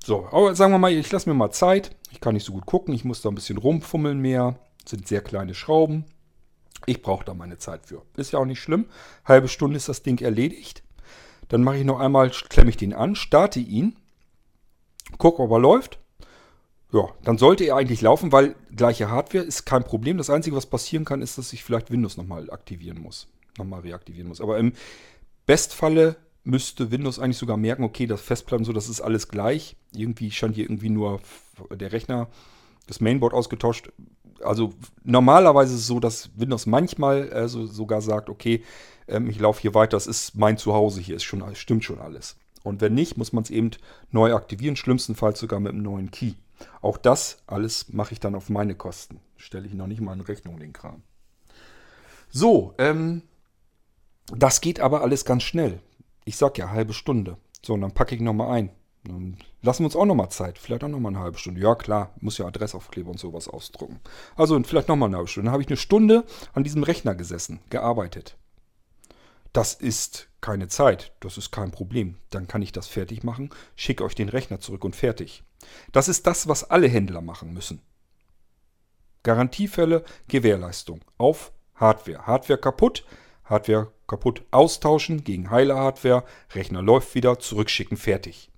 [0.03, 1.95] so, aber sagen wir mal, ich lasse mir mal Zeit.
[2.11, 4.59] Ich kann nicht so gut gucken, ich muss da ein bisschen rumfummeln mehr.
[4.83, 6.05] Das sind sehr kleine Schrauben.
[6.85, 8.03] Ich brauche da meine Zeit für.
[8.15, 8.85] Ist ja auch nicht schlimm.
[9.25, 10.83] Halbe Stunde ist das Ding erledigt.
[11.49, 13.97] Dann mache ich noch einmal, klemme ich den an, starte ihn,
[15.17, 15.99] gucke, ob er läuft.
[16.93, 20.17] Ja, dann sollte er eigentlich laufen, weil gleiche Hardware ist kein Problem.
[20.17, 23.27] Das Einzige, was passieren kann, ist, dass ich vielleicht Windows nochmal aktivieren muss.
[23.57, 24.39] Nochmal reaktivieren muss.
[24.39, 24.73] Aber im
[25.45, 29.75] Bestfalle müsste Windows eigentlich sogar merken, okay, das Festplatten so, das ist alles gleich.
[29.93, 31.19] Irgendwie scheint hier irgendwie nur
[31.71, 32.29] der Rechner,
[32.87, 33.89] das Mainboard ausgetauscht
[34.43, 38.63] also normalerweise ist es so, dass Windows manchmal äh, so, sogar sagt, okay,
[39.07, 42.37] ähm, ich laufe hier weiter, das ist mein Zuhause hier, ist schon, stimmt schon alles.
[42.67, 43.71] Und wenn nicht, muss man es eben
[44.11, 46.33] neu aktivieren, schlimmstenfalls sogar mit einem neuen Key.
[46.81, 49.19] Auch das alles mache ich dann auf meine Kosten.
[49.37, 51.03] Stelle ich noch nicht mal in Rechnung den Kram.
[52.29, 53.21] So, ähm,
[54.35, 55.79] das geht aber alles ganz schnell.
[56.25, 57.37] Ich sag ja, halbe Stunde.
[57.65, 58.69] So, und dann packe ich nochmal ein.
[59.05, 60.57] Dann lassen wir uns auch nochmal Zeit.
[60.57, 61.61] Vielleicht auch nochmal eine halbe Stunde.
[61.61, 64.01] Ja, klar, muss ja Adressaufkleber und sowas ausdrucken.
[64.35, 65.45] Also vielleicht nochmal eine halbe Stunde.
[65.45, 68.35] Dann habe ich eine Stunde an diesem Rechner gesessen, gearbeitet.
[69.53, 72.17] Das ist keine Zeit, das ist kein Problem.
[72.29, 75.43] Dann kann ich das fertig machen, schicke euch den Rechner zurück und fertig.
[75.91, 77.81] Das ist das, was alle Händler machen müssen.
[79.23, 82.25] Garantiefälle, Gewährleistung auf Hardware.
[82.25, 83.05] Hardware kaputt,
[83.43, 86.23] Hardware kaputt austauschen gegen heile Hardware,
[86.53, 88.51] Rechner läuft wieder, zurückschicken, fertig.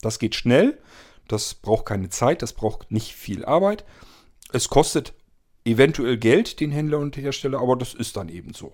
[0.00, 0.78] Das geht schnell,
[1.26, 3.84] das braucht keine Zeit, das braucht nicht viel Arbeit.
[4.52, 5.12] Es kostet
[5.64, 8.72] eventuell Geld, den Händler und Hersteller, aber das ist dann eben so.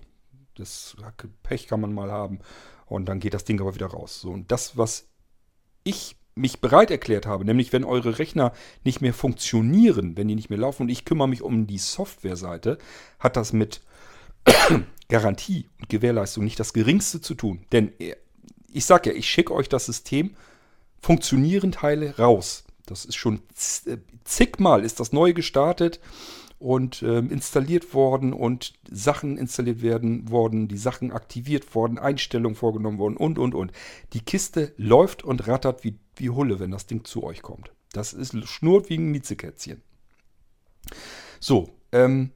[0.55, 0.95] Das
[1.43, 2.39] Pech kann man mal haben
[2.85, 4.21] und dann geht das Ding aber wieder raus.
[4.21, 5.07] So, und das, was
[5.83, 8.51] ich mich bereit erklärt habe, nämlich wenn eure Rechner
[8.83, 12.77] nicht mehr funktionieren, wenn die nicht mehr laufen und ich kümmere mich um die Softwareseite,
[13.19, 13.81] hat das mit
[15.07, 17.65] Garantie und Gewährleistung nicht das geringste zu tun.
[17.71, 18.15] Denn äh,
[18.71, 20.35] ich sage ja, ich schicke euch das System
[20.99, 22.65] funktionieren Teile raus.
[22.85, 23.41] Das ist schon
[23.85, 25.99] äh, zigmal ist das neu gestartet
[26.65, 32.97] und äh, installiert worden und Sachen installiert werden worden, die Sachen aktiviert worden, Einstellungen vorgenommen
[32.97, 33.71] worden und und und.
[34.13, 37.71] Die Kiste läuft und rattert wie, wie Hulle, wenn das Ding zu euch kommt.
[37.91, 39.83] Das ist schnurrt wie ein Miezekätzchen.
[41.39, 42.31] So, ähm,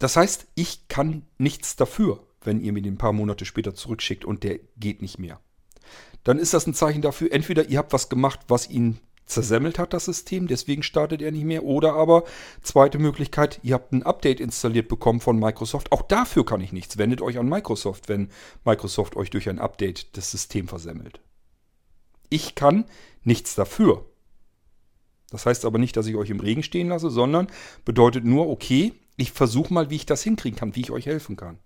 [0.00, 4.24] das heißt, ich kann nichts dafür, wenn ihr mir den ein paar Monate später zurückschickt
[4.24, 5.40] und der geht nicht mehr
[6.24, 9.92] dann ist das ein Zeichen dafür, entweder ihr habt was gemacht, was ihn zersemmelt hat,
[9.92, 11.64] das System, deswegen startet er nicht mehr.
[11.64, 12.24] Oder aber,
[12.62, 15.92] zweite Möglichkeit, ihr habt ein Update installiert bekommen von Microsoft.
[15.92, 16.98] Auch dafür kann ich nichts.
[16.98, 18.30] Wendet euch an Microsoft, wenn
[18.64, 21.20] Microsoft euch durch ein Update das System versemmelt.
[22.28, 22.84] Ich kann
[23.22, 24.06] nichts dafür.
[25.30, 27.46] Das heißt aber nicht, dass ich euch im Regen stehen lasse, sondern
[27.84, 31.36] bedeutet nur, okay, ich versuche mal, wie ich das hinkriegen kann, wie ich euch helfen
[31.36, 31.58] kann.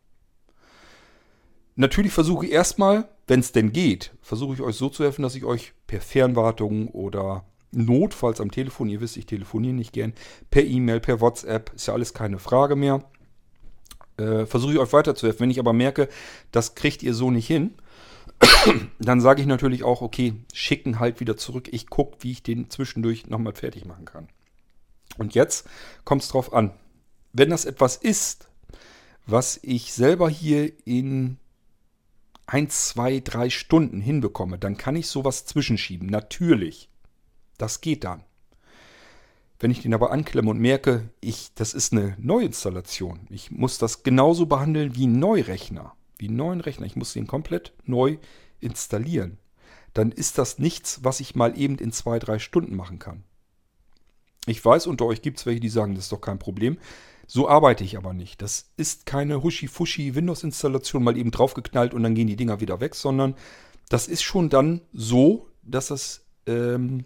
[1.77, 5.35] Natürlich versuche ich erstmal, wenn es denn geht, versuche ich euch so zu helfen, dass
[5.35, 10.13] ich euch per Fernwartung oder notfalls am Telefon, ihr wisst, ich telefoniere nicht gern,
[10.51, 13.05] per E-Mail, per WhatsApp, ist ja alles keine Frage mehr,
[14.17, 15.41] äh, versuche ich euch weiterzuhelfen.
[15.41, 16.09] Wenn ich aber merke,
[16.53, 17.75] das kriegt ihr so nicht hin,
[18.99, 21.69] dann sage ich natürlich auch, okay, schicken halt wieder zurück.
[21.73, 24.29] Ich gucke, wie ich den zwischendurch nochmal fertig machen kann.
[25.19, 25.67] Und jetzt
[26.05, 26.73] kommt es drauf an.
[27.33, 28.49] Wenn das etwas ist,
[29.27, 31.39] was ich selber hier in
[32.47, 36.09] 1, 2, 3 Stunden hinbekomme, dann kann ich sowas zwischenschieben.
[36.09, 36.89] Natürlich.
[37.59, 38.25] Das geht dann.
[39.59, 44.03] Wenn ich den aber anklemme und merke, ich, das ist eine Neuinstallation, ich muss das
[44.03, 48.19] genauso behandeln wie ein Neurechner, wie einen neuen Rechner, ich muss den komplett neu
[48.61, 49.39] installieren,
[49.95, 53.23] dann ist das nichts, was ich mal eben in zwei, drei Stunden machen kann.
[54.47, 56.79] Ich weiß, unter euch gibt es welche, die sagen, das ist doch kein Problem.
[57.27, 58.43] So arbeite ich aber nicht.
[58.43, 62.95] Das ist keine huschi-fuschi Windows-Installation mal eben draufgeknallt und dann gehen die Dinger wieder weg,
[62.95, 63.35] sondern
[63.89, 67.05] das ist schon dann so, dass das, ähm,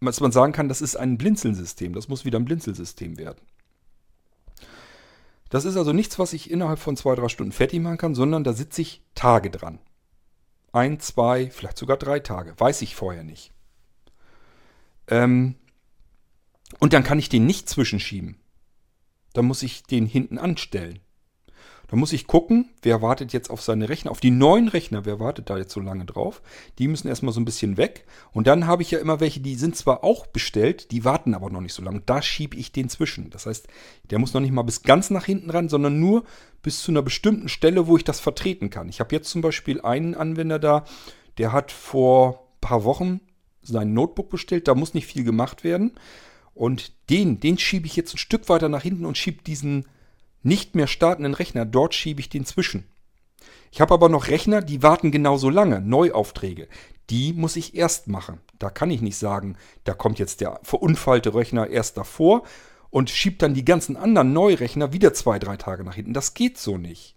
[0.00, 1.92] dass man sagen kann, das ist ein Blinzelsystem.
[1.92, 3.40] Das muss wieder ein Blinzelsystem werden.
[5.50, 8.44] Das ist also nichts, was ich innerhalb von zwei, drei Stunden fertig machen kann, sondern
[8.44, 9.78] da sitze ich Tage dran.
[10.72, 12.54] Ein, zwei, vielleicht sogar drei Tage.
[12.58, 13.52] Weiß ich vorher nicht.
[15.08, 15.54] Ähm,
[16.78, 18.37] und dann kann ich den nicht zwischenschieben.
[19.38, 20.98] Dann muss ich den hinten anstellen.
[21.86, 25.20] Dann muss ich gucken, wer wartet jetzt auf seine Rechner, auf die neuen Rechner, wer
[25.20, 26.42] wartet da jetzt so lange drauf.
[26.80, 28.04] Die müssen erstmal so ein bisschen weg.
[28.32, 31.50] Und dann habe ich ja immer welche, die sind zwar auch bestellt, die warten aber
[31.50, 32.02] noch nicht so lange.
[32.04, 33.30] Da schiebe ich den zwischen.
[33.30, 33.68] Das heißt,
[34.10, 36.24] der muss noch nicht mal bis ganz nach hinten ran, sondern nur
[36.60, 38.88] bis zu einer bestimmten Stelle, wo ich das vertreten kann.
[38.88, 40.84] Ich habe jetzt zum Beispiel einen Anwender da,
[41.38, 43.20] der hat vor ein paar Wochen
[43.62, 44.66] sein Notebook bestellt.
[44.66, 45.92] Da muss nicht viel gemacht werden.
[46.58, 49.86] Und den, den schiebe ich jetzt ein Stück weiter nach hinten und schiebe diesen
[50.42, 52.84] nicht mehr startenden Rechner, dort schiebe ich den zwischen.
[53.70, 56.66] Ich habe aber noch Rechner, die warten genauso lange, Neuaufträge.
[57.10, 58.40] Die muss ich erst machen.
[58.58, 62.42] Da kann ich nicht sagen, da kommt jetzt der verunfallte Rechner erst davor
[62.90, 66.12] und schiebt dann die ganzen anderen Neurechner wieder zwei, drei Tage nach hinten.
[66.12, 67.14] Das geht so nicht.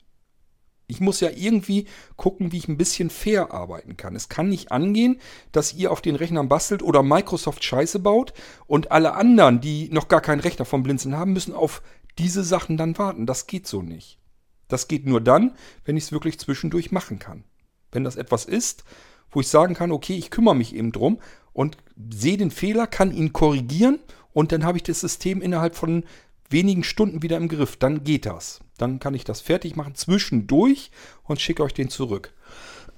[0.92, 1.86] Ich muss ja irgendwie
[2.18, 4.14] gucken, wie ich ein bisschen fair arbeiten kann.
[4.14, 5.22] Es kann nicht angehen,
[5.54, 8.34] dass ihr auf den Rechnern bastelt oder Microsoft Scheiße baut
[8.68, 11.82] und alle anderen, die noch gar keinen Rechner vom Blinzeln haben, müssen auf
[12.18, 13.26] diese Sachen dann warten.
[13.26, 14.20] Das geht so nicht.
[14.68, 17.46] Das geht nur dann, wenn ich es wirklich zwischendurch machen kann.
[17.94, 18.84] Wenn das etwas ist,
[19.32, 21.22] wo ich sagen kann, okay, ich kümmere mich eben drum
[21.54, 21.78] und
[22.10, 24.00] sehe den Fehler, kann ihn korrigieren
[24.34, 26.04] und dann habe ich das System innerhalb von
[26.52, 27.78] wenigen Stunden wieder im Griff.
[27.78, 28.60] Dann geht das.
[28.78, 30.92] Dann kann ich das fertig machen zwischendurch
[31.24, 32.34] und schicke euch den zurück.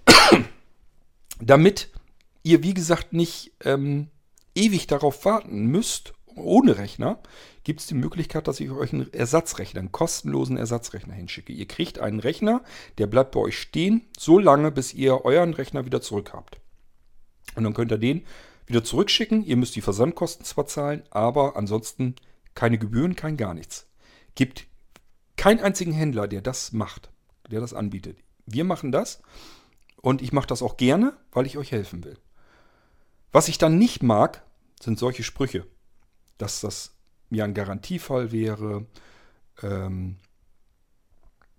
[1.41, 1.89] Damit
[2.43, 4.07] ihr, wie gesagt, nicht ähm,
[4.55, 7.19] ewig darauf warten müsst, ohne Rechner,
[7.63, 11.53] gibt es die Möglichkeit, dass ich euch einen Ersatzrechner, einen kostenlosen Ersatzrechner hinschicke.
[11.53, 12.63] Ihr kriegt einen Rechner,
[12.97, 16.59] der bleibt bei euch stehen, so lange, bis ihr euren Rechner wieder zurück habt.
[17.55, 18.25] Und dann könnt ihr den
[18.65, 19.43] wieder zurückschicken.
[19.45, 22.15] Ihr müsst die Versandkosten zwar zahlen, aber ansonsten
[22.55, 23.87] keine Gebühren, kein gar nichts.
[24.35, 24.67] Gibt
[25.37, 27.11] keinen einzigen Händler, der das macht,
[27.49, 28.17] der das anbietet.
[28.45, 29.21] Wir machen das
[30.01, 32.17] und ich mache das auch gerne, weil ich euch helfen will.
[33.31, 34.43] Was ich dann nicht mag,
[34.79, 35.65] sind solche Sprüche,
[36.37, 36.95] dass das
[37.29, 38.85] ja ein Garantiefall wäre.
[39.61, 40.17] Ähm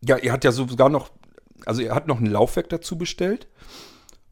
[0.02, 1.10] ja, er hat ja sogar noch,
[1.66, 3.48] also er hat noch ein Laufwerk dazu bestellt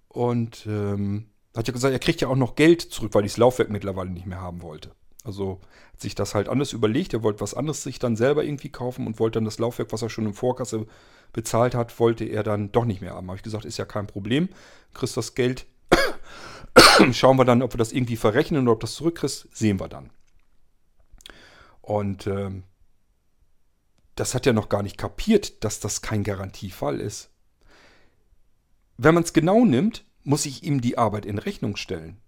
[0.08, 3.38] und ähm, hat ja gesagt, er kriegt ja auch noch Geld zurück, weil ich das
[3.38, 4.94] Laufwerk mittlerweile nicht mehr haben wollte.
[5.24, 5.60] Also
[5.92, 7.14] hat sich das halt anders überlegt.
[7.14, 10.02] Er wollte was anderes sich dann selber irgendwie kaufen und wollte dann das Laufwerk, was
[10.02, 10.86] er schon im Vorkasse
[11.32, 13.28] bezahlt hat, wollte er dann doch nicht mehr haben.
[13.28, 14.48] Habe ich gesagt, ist ja kein Problem.
[14.94, 15.66] Kriegst das Geld.
[17.12, 19.48] Schauen wir dann, ob wir das irgendwie verrechnen oder ob das zurückkriegst.
[19.52, 20.10] Sehen wir dann.
[21.80, 22.64] Und ähm,
[24.14, 27.30] das hat er noch gar nicht kapiert, dass das kein Garantiefall ist.
[28.96, 32.18] Wenn man es genau nimmt, muss ich ihm die Arbeit in Rechnung stellen.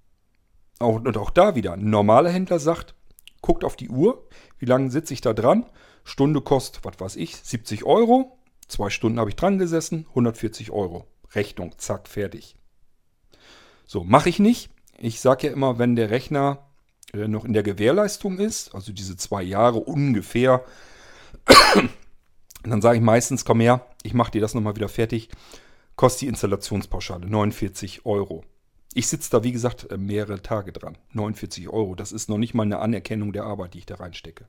[0.79, 2.95] Auch, und auch da wieder, ein normaler Händler sagt,
[3.41, 4.27] guckt auf die Uhr,
[4.59, 5.67] wie lange sitze ich da dran?
[6.05, 8.39] Stunde kostet, was weiß ich, 70 Euro.
[8.69, 11.07] Zwei Stunden habe ich dran gesessen, 140 Euro.
[11.33, 12.57] Rechnung, zack, fertig.
[13.87, 14.71] So, mache ich nicht.
[14.99, 16.67] Ich sage ja immer, wenn der Rechner
[17.13, 20.65] äh, noch in der Gewährleistung ist, also diese zwei Jahre ungefähr,
[22.63, 25.29] dann sage ich meistens, komm her, ich mache dir das nochmal wieder fertig,
[25.97, 28.45] kostet die Installationspauschale 49 Euro.
[28.95, 30.97] Ich sitze da, wie gesagt, äh, mehrere Tage dran.
[31.13, 31.97] 49 Euro.
[31.97, 34.47] Das ist noch nicht mal eine Anerkennung der Arbeit, die ich da reinstecke.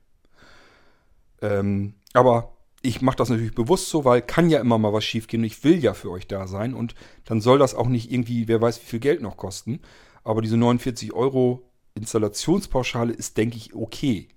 [1.42, 5.42] Ähm, aber ich mache das natürlich bewusst so, weil kann ja immer mal was schiefgehen
[5.42, 8.46] und ich will ja für euch da sein und dann soll das auch nicht irgendwie,
[8.46, 9.80] wer weiß, wie viel Geld noch kosten.
[10.22, 14.28] Aber diese 49 Euro Installationspauschale ist, denke ich, okay.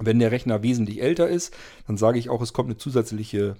[0.00, 1.54] Wenn der Rechner wesentlich älter ist,
[1.86, 3.56] dann sage ich auch, es kommt eine zusätzliche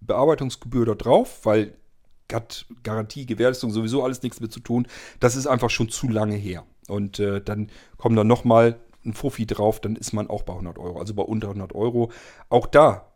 [0.00, 1.74] Bearbeitungsgebühr da drauf, weil
[2.34, 4.86] hat Garantie, Gewährleistung sowieso alles nichts mit zu tun.
[5.20, 6.64] Das ist einfach schon zu lange her.
[6.88, 10.78] Und äh, dann kommen da nochmal ein Fuffi drauf, dann ist man auch bei 100
[10.78, 12.12] Euro, also bei unter 100 Euro.
[12.48, 13.08] Auch da,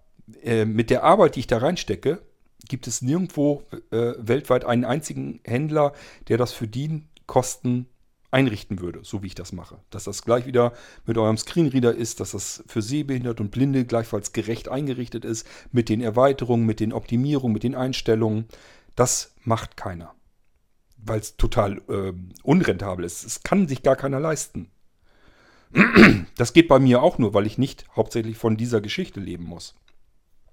[0.43, 2.21] äh, mit der Arbeit, die ich da reinstecke,
[2.69, 5.93] gibt es nirgendwo äh, weltweit einen einzigen Händler,
[6.29, 7.87] der das für die Kosten
[8.31, 9.79] einrichten würde, so wie ich das mache.
[9.91, 10.73] Dass das gleich wieder
[11.07, 15.89] mit eurem Screenreader ist, dass das für Sehbehinderte und Blinde gleichfalls gerecht eingerichtet ist, mit
[15.89, 18.47] den Erweiterungen, mit den Optimierungen, mit den Einstellungen.
[18.97, 20.15] Das macht keiner.
[20.97, 23.25] Weil es total äh, unrentabel ist.
[23.25, 24.71] Es kann sich gar keiner leisten.
[26.37, 29.75] Das geht bei mir auch nur, weil ich nicht hauptsächlich von dieser Geschichte leben muss.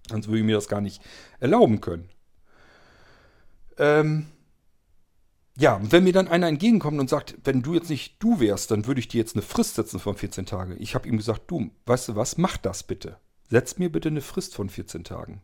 [0.10, 1.02] Sonst würde ich mir das gar nicht
[1.40, 2.10] erlauben können.
[3.78, 4.28] Ähm,
[5.58, 8.86] ja, wenn mir dann einer entgegenkommt und sagt, wenn du jetzt nicht du wärst, dann
[8.86, 10.76] würde ich dir jetzt eine Frist setzen von 14 Tagen.
[10.80, 13.18] Ich habe ihm gesagt, du, weißt du was, mach das bitte.
[13.50, 15.42] Setz mir bitte eine Frist von 14 Tagen.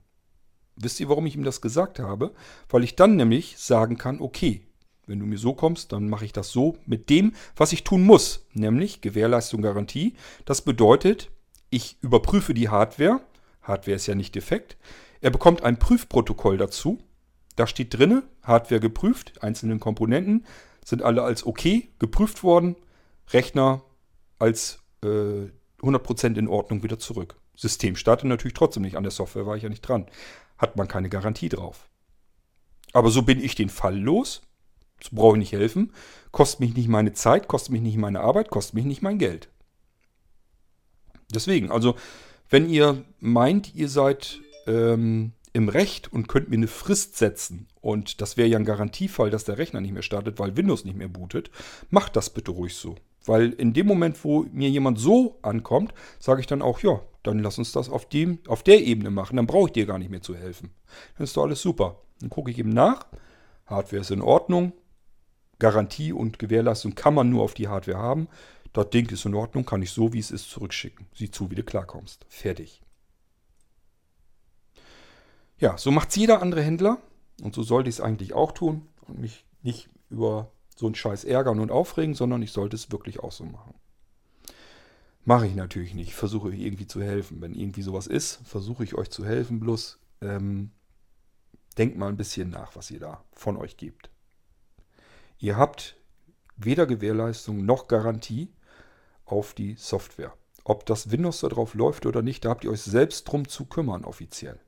[0.81, 2.31] Wisst ihr, warum ich ihm das gesagt habe?
[2.69, 4.61] Weil ich dann nämlich sagen kann, okay,
[5.07, 8.03] wenn du mir so kommst, dann mache ich das so mit dem, was ich tun
[8.03, 10.15] muss, nämlich Gewährleistung, Garantie.
[10.45, 11.31] Das bedeutet,
[11.69, 13.21] ich überprüfe die Hardware.
[13.63, 14.77] Hardware ist ja nicht defekt.
[15.21, 16.99] Er bekommt ein Prüfprotokoll dazu.
[17.55, 20.45] Da steht drinne, Hardware geprüft, einzelne Komponenten
[20.85, 22.75] sind alle als okay geprüft worden.
[23.31, 23.83] Rechner
[24.39, 25.49] als äh,
[25.81, 27.35] 100% in Ordnung wieder zurück.
[27.55, 28.95] System startet natürlich trotzdem nicht.
[28.95, 30.05] An der Software war ich ja nicht dran.
[30.59, 31.89] Hat man keine Garantie drauf.
[32.93, 34.41] Aber so bin ich den Fall los.
[34.99, 35.93] Das brauche ich nicht helfen.
[36.31, 39.49] Kostet mich nicht meine Zeit, kostet mich nicht meine Arbeit, kostet mich nicht mein Geld.
[41.33, 41.95] Deswegen, also,
[42.49, 48.21] wenn ihr meint, ihr seid ähm, im Recht und könnt mir eine Frist setzen, und
[48.21, 51.07] das wäre ja ein Garantiefall, dass der Rechner nicht mehr startet, weil Windows nicht mehr
[51.07, 51.51] bootet,
[51.89, 52.95] macht das bitte ruhig so.
[53.25, 57.39] Weil in dem Moment, wo mir jemand so ankommt, sage ich dann auch, ja, dann
[57.39, 59.35] lass uns das auf, dem, auf der Ebene machen.
[59.35, 60.71] Dann brauche ich dir gar nicht mehr zu helfen.
[61.17, 62.01] Dann ist doch alles super.
[62.21, 63.05] Dann gucke ich eben nach.
[63.65, 64.73] Hardware ist in Ordnung.
[65.59, 68.29] Garantie und Gewährleistung kann man nur auf die Hardware haben.
[68.71, 71.07] Das Ding ist in Ordnung, kann ich so wie es ist zurückschicken.
[71.13, 72.25] Sieh zu, wie du klarkommst.
[72.29, 72.81] Fertig.
[75.57, 76.99] Ja, so macht es jeder andere Händler.
[77.41, 78.87] Und so sollte ich es eigentlich auch tun.
[79.07, 83.19] Und mich nicht über so einen Scheiß ärgern und aufregen, sondern ich sollte es wirklich
[83.19, 83.73] auch so machen.
[85.25, 86.13] Mache ich natürlich nicht.
[86.13, 87.41] Versuche euch irgendwie zu helfen.
[87.41, 89.59] Wenn irgendwie sowas ist, versuche ich euch zu helfen.
[89.59, 90.71] Bloß ähm,
[91.77, 94.09] denkt mal ein bisschen nach, was ihr da von euch gebt.
[95.37, 95.97] Ihr habt
[96.57, 98.51] weder Gewährleistung noch Garantie
[99.25, 100.33] auf die Software.
[100.63, 103.65] Ob das Windows da drauf läuft oder nicht, da habt ihr euch selbst drum zu
[103.65, 104.59] kümmern offiziell.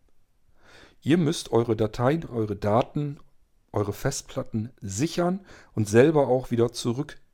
[1.01, 3.19] Ihr müsst eure Dateien, eure Daten,
[3.71, 6.71] eure Festplatten sichern und selber auch wieder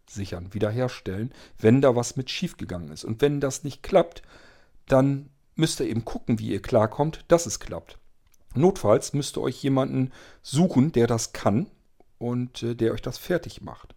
[0.07, 3.05] zurücksichern, wiederherstellen, wenn da was mit schiefgegangen ist.
[3.05, 4.23] Und wenn das nicht klappt,
[4.87, 7.97] dann müsst ihr eben gucken, wie ihr klarkommt, dass es klappt.
[8.55, 11.67] Notfalls müsst ihr euch jemanden suchen, der das kann,
[12.19, 13.93] und äh, der euch das fertig macht.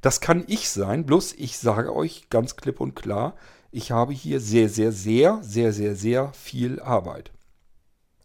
[0.00, 3.36] Das kann ich sein, bloß ich sage euch ganz klipp und klar,
[3.70, 7.32] ich habe hier sehr, sehr, sehr, sehr, sehr, sehr viel Arbeit.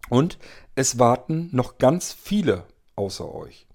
[0.09, 0.37] Und
[0.75, 2.63] es warten noch ganz viele
[2.95, 3.68] außer euch.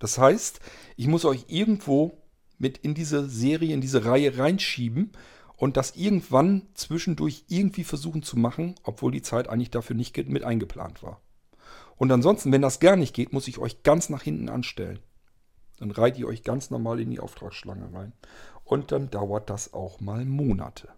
[0.00, 0.58] Das heißt,
[0.96, 2.18] ich muss euch irgendwo
[2.58, 5.12] mit in diese Serie, in diese Reihe reinschieben
[5.56, 10.42] und das irgendwann zwischendurch irgendwie versuchen zu machen, obwohl die Zeit eigentlich dafür nicht mit
[10.42, 11.20] eingeplant war.
[11.96, 15.00] Und ansonsten, wenn das gar nicht geht, muss ich euch ganz nach hinten anstellen.
[15.78, 18.12] Dann reiht ihr euch ganz normal in die Auftragsschlange rein.
[18.64, 20.88] Und dann dauert das auch mal Monate.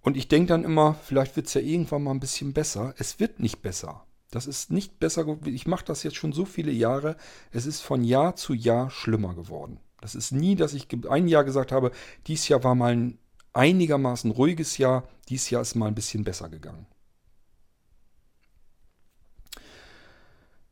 [0.00, 2.94] Und ich denke dann immer, vielleicht wird es ja irgendwann mal ein bisschen besser.
[2.98, 4.06] Es wird nicht besser.
[4.30, 5.26] Das ist nicht besser.
[5.44, 7.16] Ich mache das jetzt schon so viele Jahre.
[7.50, 9.80] Es ist von Jahr zu Jahr schlimmer geworden.
[10.00, 11.90] Das ist nie, dass ich ein Jahr gesagt habe,
[12.26, 13.18] dieses Jahr war mal ein
[13.52, 15.08] einigermaßen ruhiges Jahr.
[15.28, 16.86] Dieses Jahr ist mal ein bisschen besser gegangen.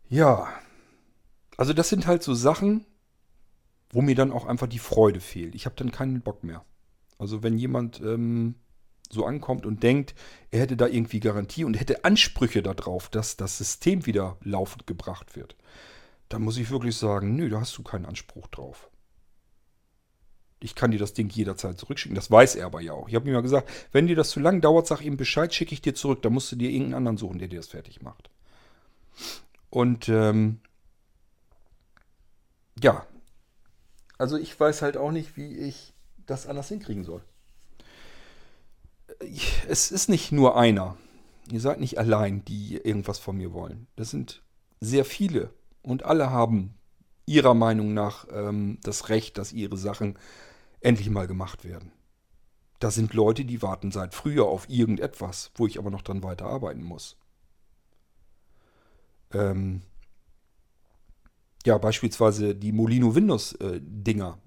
[0.09, 0.49] Ja,
[1.57, 2.87] also das sind halt so Sachen,
[3.91, 5.55] wo mir dann auch einfach die Freude fehlt.
[5.55, 6.65] Ich habe dann keinen Bock mehr.
[7.19, 8.55] Also wenn jemand ähm,
[9.11, 10.15] so ankommt und denkt,
[10.51, 15.37] er hätte da irgendwie Garantie und hätte Ansprüche darauf, dass das System wieder laufend gebracht
[15.37, 15.57] wird,
[16.29, 18.91] dann muss ich wirklich sagen, nö, da hast du keinen Anspruch drauf.
[20.61, 22.17] Ich kann dir das Ding jederzeit zurückschicken.
[22.17, 23.09] Das weiß er aber ja auch.
[23.09, 25.73] Ich habe ihm ja gesagt, wenn dir das zu lang dauert, sag ihm Bescheid, schicke
[25.73, 26.21] ich dir zurück.
[26.23, 28.29] Da musst du dir irgendeinen anderen suchen, der dir das fertig macht.
[29.71, 30.61] Und ähm,
[32.83, 33.07] ja,
[34.19, 35.95] also ich weiß halt auch nicht, wie ich
[36.27, 37.23] das anders hinkriegen soll.
[39.69, 40.97] Es ist nicht nur einer.
[41.51, 43.87] Ihr seid nicht allein, die irgendwas von mir wollen.
[43.97, 44.43] Das sind
[44.81, 45.51] sehr viele.
[45.83, 46.75] Und alle haben
[47.27, 50.19] ihrer Meinung nach ähm, das Recht, dass ihre Sachen
[50.81, 51.93] endlich mal gemacht werden.
[52.79, 56.83] Da sind Leute, die warten seit früher auf irgendetwas, wo ich aber noch dran weiterarbeiten
[56.83, 57.17] muss.
[59.33, 59.83] Ähm
[61.67, 64.39] ja, beispielsweise die Molino Windows-Dinger.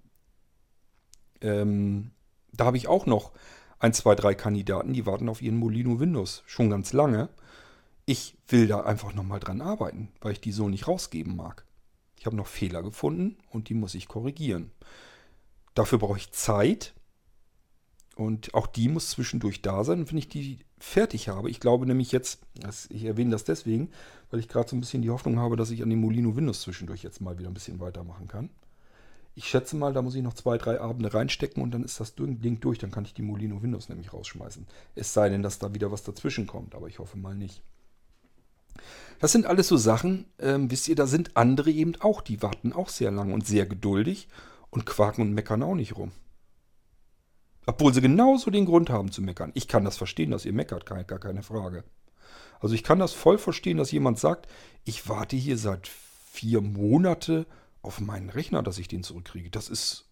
[1.41, 2.11] Äh, ähm,
[2.53, 3.31] da habe ich auch noch
[3.81, 7.29] ein, zwei, drei Kandidaten, die warten auf ihren Molino Windows schon ganz lange.
[8.05, 11.65] Ich will da einfach nochmal dran arbeiten, weil ich die so nicht rausgeben mag.
[12.15, 14.69] Ich habe noch Fehler gefunden und die muss ich korrigieren.
[15.73, 16.93] Dafür brauche ich Zeit
[18.15, 21.49] und auch die muss zwischendurch da sein, wenn ich die fertig habe.
[21.49, 22.41] Ich glaube nämlich jetzt,
[22.89, 23.89] ich erwähne das deswegen,
[24.29, 26.61] weil ich gerade so ein bisschen die Hoffnung habe, dass ich an dem Molino Windows
[26.61, 28.51] zwischendurch jetzt mal wieder ein bisschen weitermachen kann.
[29.33, 32.15] Ich schätze mal, da muss ich noch zwei, drei Abende reinstecken und dann ist das
[32.15, 32.79] Ding durch.
[32.79, 34.67] Dann kann ich die Molino Windows nämlich rausschmeißen.
[34.95, 37.63] Es sei denn, dass da wieder was dazwischen kommt, aber ich hoffe mal nicht.
[39.19, 42.73] Das sind alles so Sachen, ähm, wisst ihr, da sind andere eben auch, die warten
[42.73, 44.27] auch sehr lang und sehr geduldig
[44.69, 46.11] und quaken und meckern auch nicht rum.
[47.67, 49.51] Obwohl sie genauso den Grund haben zu meckern.
[49.53, 51.83] Ich kann das verstehen, dass ihr meckert, gar keine Frage.
[52.59, 54.47] Also ich kann das voll verstehen, dass jemand sagt,
[54.83, 57.45] ich warte hier seit vier Monate
[57.81, 59.49] auf meinen Rechner, dass ich den zurückkriege.
[59.49, 60.09] Das ist,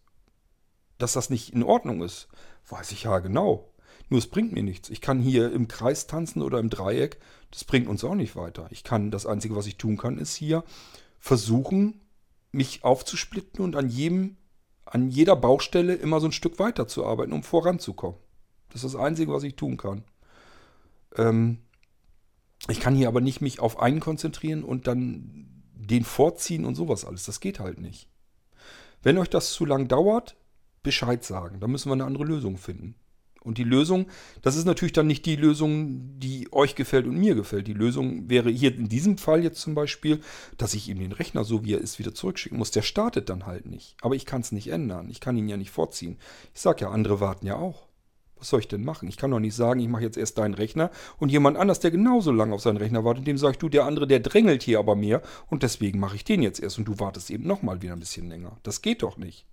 [0.97, 2.27] dass das nicht in Ordnung ist,
[2.67, 3.71] weiß ich ja genau.
[4.09, 4.89] Nur es bringt mir nichts.
[4.89, 7.19] Ich kann hier im Kreis tanzen oder im Dreieck.
[7.51, 8.67] Das bringt uns auch nicht weiter.
[8.71, 10.63] Ich kann, das Einzige, was ich tun kann, ist hier
[11.19, 12.01] versuchen,
[12.51, 14.37] mich aufzusplitten und an jedem,
[14.85, 18.19] an jeder Baustelle immer so ein Stück weiter zu arbeiten, um voranzukommen.
[18.69, 20.03] Das ist das Einzige, was ich tun kann.
[21.15, 21.59] Ähm,
[22.67, 27.05] ich kann hier aber nicht mich auf einen konzentrieren und dann den vorziehen und sowas
[27.05, 27.25] alles.
[27.25, 28.07] Das geht halt nicht.
[29.01, 30.35] Wenn euch das zu lang dauert,
[30.83, 31.59] Bescheid sagen.
[31.59, 32.95] Da müssen wir eine andere Lösung finden.
[33.41, 34.07] Und die Lösung,
[34.41, 37.67] das ist natürlich dann nicht die Lösung, die euch gefällt und mir gefällt.
[37.67, 40.19] Die Lösung wäre hier in diesem Fall jetzt zum Beispiel,
[40.57, 42.71] dass ich ihm den Rechner, so wie er ist, wieder zurückschicken muss.
[42.71, 43.95] Der startet dann halt nicht.
[44.01, 45.09] Aber ich kann es nicht ändern.
[45.09, 46.17] Ich kann ihn ja nicht vorziehen.
[46.53, 47.88] Ich sage ja, andere warten ja auch.
[48.39, 49.09] Was soll ich denn machen?
[49.09, 51.91] Ich kann doch nicht sagen, ich mache jetzt erst deinen Rechner und jemand anders, der
[51.91, 54.79] genauso lange auf seinen Rechner wartet, dem sage ich, du, der andere, der drängelt hier
[54.79, 57.93] aber mehr und deswegen mache ich den jetzt erst und du wartest eben nochmal wieder
[57.93, 58.57] ein bisschen länger.
[58.63, 59.45] Das geht doch nicht.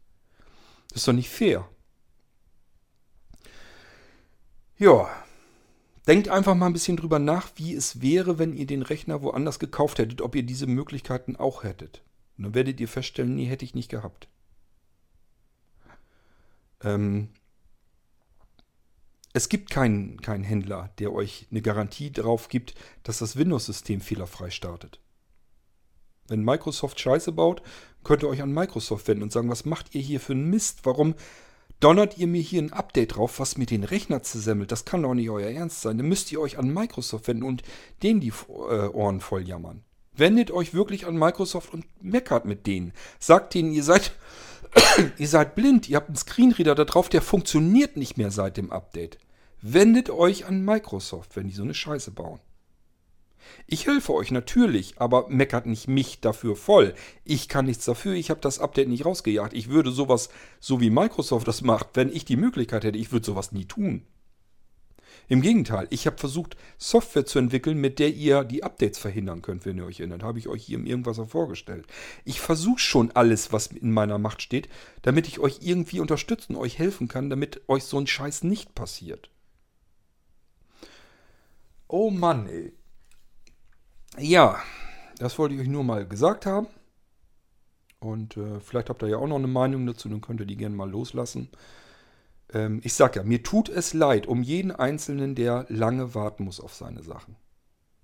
[0.88, 1.68] Das ist doch nicht fair.
[4.78, 5.08] Ja,
[6.06, 9.58] denkt einfach mal ein bisschen drüber nach, wie es wäre, wenn ihr den Rechner woanders
[9.58, 12.02] gekauft hättet, ob ihr diese Möglichkeiten auch hättet.
[12.36, 14.28] Und dann werdet ihr feststellen, nee, hätte ich nicht gehabt.
[16.82, 17.28] Ähm,
[19.36, 24.48] es gibt keinen, keinen Händler, der euch eine Garantie darauf gibt, dass das Windows-System fehlerfrei
[24.48, 24.98] startet.
[26.26, 27.60] Wenn Microsoft Scheiße baut,
[28.02, 30.80] könnt ihr euch an Microsoft wenden und sagen, was macht ihr hier für einen Mist?
[30.84, 31.16] Warum
[31.80, 34.72] donnert ihr mir hier ein Update drauf, was mir den Rechner zersemmelt?
[34.72, 35.98] Das kann doch nicht euer Ernst sein.
[35.98, 37.62] Dann müsst ihr euch an Microsoft wenden und
[38.02, 39.84] denen die äh, Ohren voll jammern.
[40.14, 42.94] Wendet euch wirklich an Microsoft und meckert mit denen.
[43.18, 44.12] Sagt denen, ihr seid
[45.18, 48.72] ihr seid blind, ihr habt einen Screenreader da drauf, der funktioniert nicht mehr seit dem
[48.72, 49.18] Update.
[49.68, 52.38] Wendet euch an Microsoft, wenn die so eine Scheiße bauen.
[53.66, 56.94] Ich helfe euch natürlich, aber meckert nicht mich dafür voll.
[57.24, 59.54] Ich kann nichts dafür, ich habe das Update nicht rausgejagt.
[59.54, 60.28] Ich würde sowas,
[60.60, 64.06] so wie Microsoft das macht, wenn ich die Möglichkeit hätte, ich würde sowas nie tun.
[65.26, 69.66] Im Gegenteil, ich habe versucht, Software zu entwickeln, mit der ihr die Updates verhindern könnt,
[69.66, 70.22] wenn ihr euch erinnert.
[70.22, 71.86] Habe ich euch hier irgendwas vorgestellt.
[72.24, 74.68] Ich versuche schon alles, was in meiner Macht steht,
[75.02, 79.28] damit ich euch irgendwie unterstützen, euch helfen kann, damit euch so ein Scheiß nicht passiert.
[81.88, 82.72] Oh Mann, ey.
[84.18, 84.62] Ja,
[85.18, 86.66] das wollte ich euch nur mal gesagt haben.
[88.00, 90.56] Und äh, vielleicht habt ihr ja auch noch eine Meinung dazu, dann könnt ihr die
[90.56, 91.50] gerne mal loslassen
[92.52, 96.60] ähm, ich sag ja, mir tut es leid um jeden Einzelnen, der lange warten muss
[96.60, 97.36] auf seine Sachen.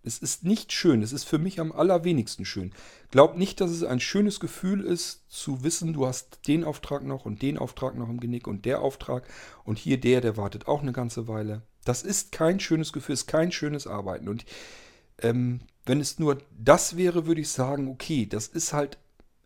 [0.04, 2.72] Es ist nicht schön, es ist für mich am allerwenigsten schön.
[3.12, 7.24] Glaub nicht, dass es ein schönes Gefühl ist, zu wissen, du hast den Auftrag noch
[7.24, 9.28] und den Auftrag noch im Genick und der Auftrag
[9.62, 11.62] und hier der, der wartet auch eine ganze Weile.
[11.84, 14.28] Das ist kein schönes Gefühl, ist kein schönes Arbeiten.
[14.28, 14.44] Und
[15.20, 18.98] ähm, wenn es nur das wäre, würde ich sagen, okay, das ist halt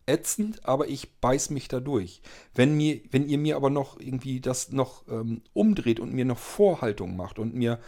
[0.05, 2.21] ätzend, aber ich beiß mich da durch.
[2.55, 6.37] Wenn, mir, wenn ihr mir aber noch irgendwie das noch ähm, umdreht und mir noch
[6.37, 7.79] Vorhaltung macht und mir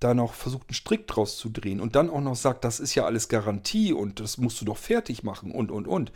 [0.00, 2.94] da noch versucht, einen Strick draus zu drehen und dann auch noch sagt, das ist
[2.94, 6.12] ja alles Garantie und das musst du doch fertig machen und, und, und,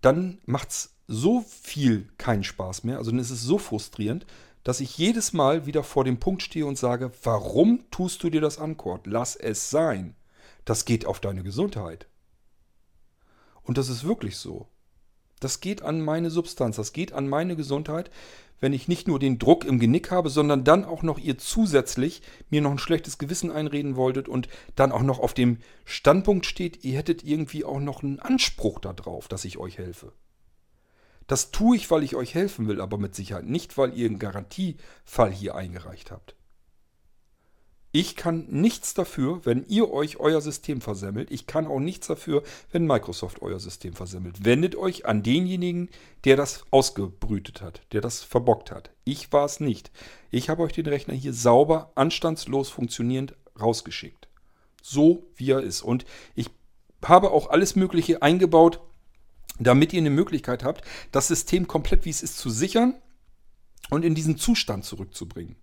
[0.00, 2.98] dann macht es so viel keinen Spaß mehr.
[2.98, 4.26] Also dann ist es so frustrierend,
[4.64, 8.40] dass ich jedes Mal wieder vor dem Punkt stehe und sage, warum tust du dir
[8.40, 9.06] das an, Kurt?
[9.06, 10.14] Lass es sein.
[10.64, 12.06] Das geht auf deine Gesundheit.
[13.62, 14.68] Und das ist wirklich so.
[15.40, 18.10] Das geht an meine Substanz, das geht an meine Gesundheit,
[18.60, 22.20] wenn ich nicht nur den Druck im Genick habe, sondern dann auch noch ihr zusätzlich
[22.50, 26.84] mir noch ein schlechtes Gewissen einreden wolltet und dann auch noch auf dem Standpunkt steht,
[26.84, 30.12] ihr hättet irgendwie auch noch einen Anspruch darauf, dass ich euch helfe.
[31.30, 34.18] Das tue ich, weil ich euch helfen will, aber mit Sicherheit nicht, weil ihr einen
[34.18, 36.34] Garantiefall hier eingereicht habt.
[37.92, 41.30] Ich kann nichts dafür, wenn ihr euch euer System versemmelt.
[41.30, 44.44] Ich kann auch nichts dafür, wenn Microsoft euer System versemmelt.
[44.44, 45.88] Wendet euch an denjenigen,
[46.24, 48.90] der das ausgebrütet hat, der das verbockt hat.
[49.04, 49.92] Ich war es nicht.
[50.32, 54.26] Ich habe euch den Rechner hier sauber, anstandslos funktionierend rausgeschickt.
[54.82, 55.82] So wie er ist.
[55.82, 56.50] Und ich
[57.04, 58.80] habe auch alles Mögliche eingebaut,
[59.66, 62.94] damit ihr eine Möglichkeit habt, das System komplett wie es ist zu sichern
[63.90, 65.56] und in diesen Zustand zurückzubringen.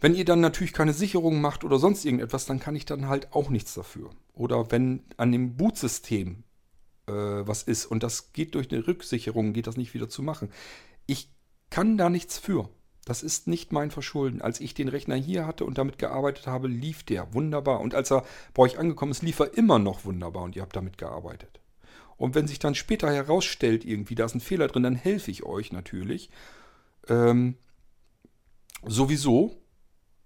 [0.00, 3.32] Wenn ihr dann natürlich keine Sicherung macht oder sonst irgendetwas, dann kann ich dann halt
[3.32, 4.10] auch nichts dafür.
[4.34, 6.42] Oder wenn an dem Bootsystem
[7.06, 10.50] äh, was ist und das geht durch eine Rücksicherung, geht das nicht wieder zu machen.
[11.06, 11.30] Ich
[11.70, 12.68] kann da nichts für.
[13.04, 14.42] Das ist nicht mein Verschulden.
[14.42, 17.80] Als ich den Rechner hier hatte und damit gearbeitet habe, lief der wunderbar.
[17.80, 18.24] Und als er
[18.54, 21.60] bei euch angekommen ist, lief er immer noch wunderbar und ihr habt damit gearbeitet.
[22.16, 25.42] Und wenn sich dann später herausstellt, irgendwie, da ist ein Fehler drin, dann helfe ich
[25.42, 26.30] euch natürlich.
[27.08, 27.56] Ähm,
[28.86, 29.56] sowieso,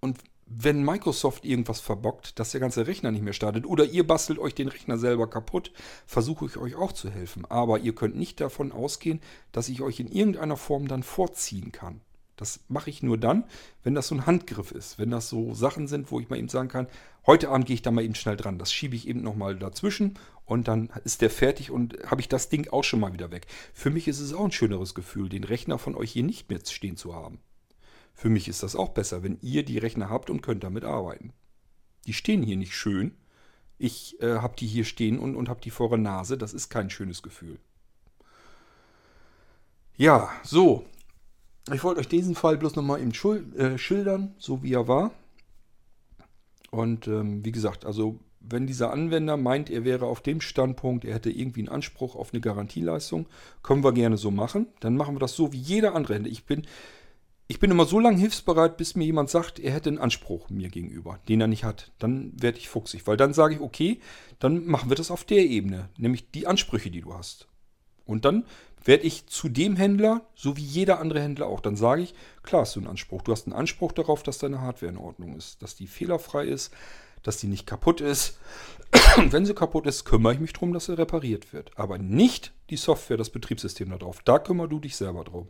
[0.01, 4.39] und wenn Microsoft irgendwas verbockt, dass der ganze Rechner nicht mehr startet oder ihr bastelt
[4.39, 5.73] euch den Rechner selber kaputt,
[6.07, 7.45] versuche ich euch auch zu helfen.
[7.47, 9.21] Aber ihr könnt nicht davon ausgehen,
[9.53, 12.01] dass ich euch in irgendeiner Form dann vorziehen kann.
[12.37, 13.45] Das mache ich nur dann,
[13.83, 14.99] wenn das so ein Handgriff ist.
[14.99, 16.87] Wenn das so Sachen sind, wo ich mal eben sagen kann,
[17.27, 18.59] heute Abend gehe ich da mal eben schnell dran.
[18.59, 22.49] Das schiebe ich eben nochmal dazwischen und dann ist der fertig und habe ich das
[22.49, 23.47] Ding auch schon mal wieder weg.
[23.73, 26.61] Für mich ist es auch ein schöneres Gefühl, den Rechner von euch hier nicht mehr
[26.65, 27.39] stehen zu haben.
[28.15, 31.33] Für mich ist das auch besser, wenn ihr die Rechner habt und könnt damit arbeiten.
[32.07, 33.15] Die stehen hier nicht schön.
[33.79, 36.39] Ich äh, habe die hier stehen und, und habe die vor der Nase.
[36.39, 37.59] Das ist kein schönes Gefühl.
[39.97, 40.85] Ja, so.
[41.73, 43.13] Ich wollte euch diesen Fall bloß nochmal eben
[43.57, 45.11] äh, schildern, so wie er war.
[46.71, 51.15] Und ähm, wie gesagt, also wenn dieser Anwender meint, er wäre auf dem Standpunkt, er
[51.15, 53.27] hätte irgendwie einen Anspruch auf eine Garantieleistung,
[53.63, 54.69] können wir gerne so machen.
[54.81, 56.19] Dann machen wir das so wie jeder andere.
[56.29, 56.67] Ich bin,
[57.49, 60.69] ich bin immer so lange hilfsbereit, bis mir jemand sagt, er hätte einen Anspruch mir
[60.69, 61.91] gegenüber, den er nicht hat.
[61.99, 64.01] Dann werde ich fuchsig, weil dann sage ich, okay,
[64.39, 67.49] dann machen wir das auf der Ebene, nämlich die Ansprüche, die du hast.
[68.05, 68.45] Und dann
[68.87, 72.63] werde ich zu dem Händler, so wie jeder andere Händler auch, dann sage ich, klar
[72.63, 73.23] hast du einen Anspruch.
[73.23, 76.73] Du hast einen Anspruch darauf, dass deine Hardware in Ordnung ist, dass die fehlerfrei ist,
[77.23, 78.39] dass die nicht kaputt ist.
[79.17, 81.77] Und wenn sie kaputt ist, kümmere ich mich darum, dass sie repariert wird.
[81.77, 84.23] Aber nicht die Software, das Betriebssystem darauf.
[84.23, 85.49] Da kümmere du dich selber drum.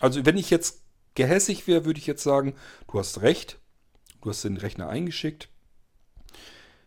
[0.00, 0.82] Also wenn ich jetzt
[1.14, 2.54] gehässig wäre, würde ich jetzt sagen,
[2.90, 3.58] du hast recht,
[4.22, 5.48] du hast den Rechner eingeschickt,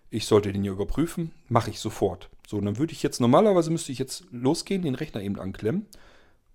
[0.10, 2.30] ich sollte den hier überprüfen, mache ich sofort.
[2.48, 5.86] So, dann würde ich jetzt, normalerweise müsste ich jetzt losgehen, den Rechner eben anklemmen,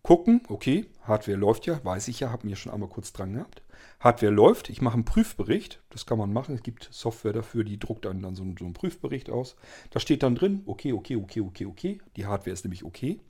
[0.02, 3.62] gucken, okay, Hardware läuft ja, weiß ich ja, habe mir schon einmal kurz dran gehabt.
[4.00, 7.78] Hardware läuft, ich mache einen Prüfbericht, das kann man machen, es gibt Software dafür, die
[7.78, 9.54] druckt dann, dann so, so einen Prüfbericht aus.
[9.90, 13.20] Da steht dann drin, okay, okay, okay, okay, okay, die Hardware ist nämlich okay.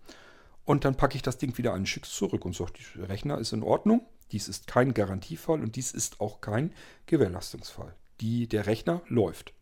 [0.64, 3.38] Und dann packe ich das Ding wieder an, schicke es zurück und sage, der Rechner
[3.38, 4.06] ist in Ordnung.
[4.30, 6.72] Dies ist kein Garantiefall und dies ist auch kein
[7.06, 7.96] Gewährleistungsfall.
[8.20, 9.52] Die, der Rechner läuft.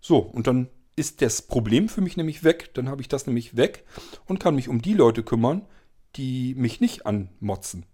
[0.00, 0.68] So, und dann
[1.00, 2.74] ist das Problem für mich nämlich weg.
[2.74, 3.84] Dann habe ich das nämlich weg
[4.26, 5.66] und kann mich um die Leute kümmern,
[6.16, 7.86] die mich nicht anmotzen.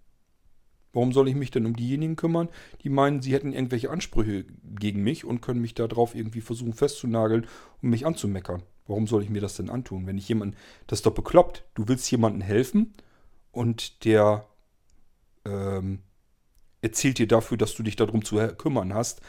[0.93, 2.49] Warum soll ich mich denn um diejenigen kümmern,
[2.83, 7.47] die meinen, sie hätten irgendwelche Ansprüche gegen mich und können mich darauf irgendwie versuchen festzunageln
[7.81, 8.63] und mich anzumeckern?
[8.89, 10.07] Warum soll ich mir das denn antun?
[10.07, 11.65] Wenn ich jemanden, das ist doch bekloppt.
[11.75, 12.95] Du willst jemandem helfen
[13.53, 14.47] und der
[15.45, 16.01] ähm,
[16.83, 19.21] erzählt dir dafür, dass du dich darum zu kümmern hast.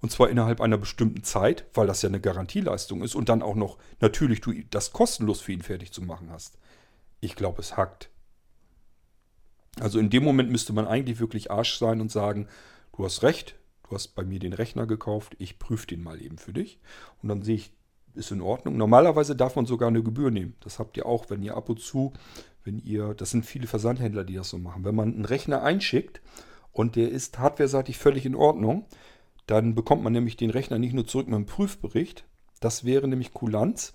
[0.00, 3.54] Und zwar innerhalb einer bestimmten Zeit, weil das ja eine Garantieleistung ist und dann auch
[3.54, 6.58] noch natürlich du das kostenlos für ihn fertig zu machen hast.
[7.20, 8.10] Ich glaube, es hackt.
[9.80, 12.48] Also in dem Moment müsste man eigentlich wirklich Arsch sein und sagen,
[12.96, 13.56] du hast recht,
[13.88, 16.78] du hast bei mir den Rechner gekauft, ich prüfe den mal eben für dich.
[17.22, 17.72] Und dann sehe ich
[18.16, 18.76] ist in Ordnung.
[18.76, 20.54] Normalerweise darf man sogar eine Gebühr nehmen.
[20.60, 22.12] Das habt ihr auch, wenn ihr ab und zu,
[22.64, 24.84] wenn ihr, das sind viele Versandhändler, die das so machen.
[24.84, 26.20] Wenn man einen Rechner einschickt
[26.72, 28.86] und der ist hardwareseitig völlig in Ordnung,
[29.46, 32.24] dann bekommt man nämlich den Rechner nicht nur zurück mit einem Prüfbericht,
[32.60, 33.94] das wäre nämlich Kulanz,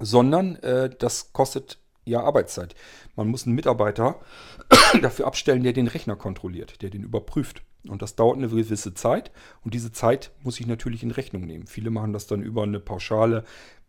[0.00, 2.74] sondern äh, das kostet ja Arbeitszeit.
[3.16, 4.20] Man muss einen Mitarbeiter
[5.02, 7.62] dafür abstellen, der den Rechner kontrolliert, der den überprüft.
[7.88, 9.30] Und das dauert eine gewisse Zeit
[9.62, 11.66] und diese Zeit muss ich natürlich in Rechnung nehmen.
[11.66, 13.44] Viele machen das dann über eine Pauschale.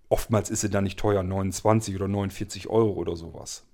[0.09, 3.65] Oftmals ist sie dann nicht teuer, 29 oder 49 Euro oder sowas.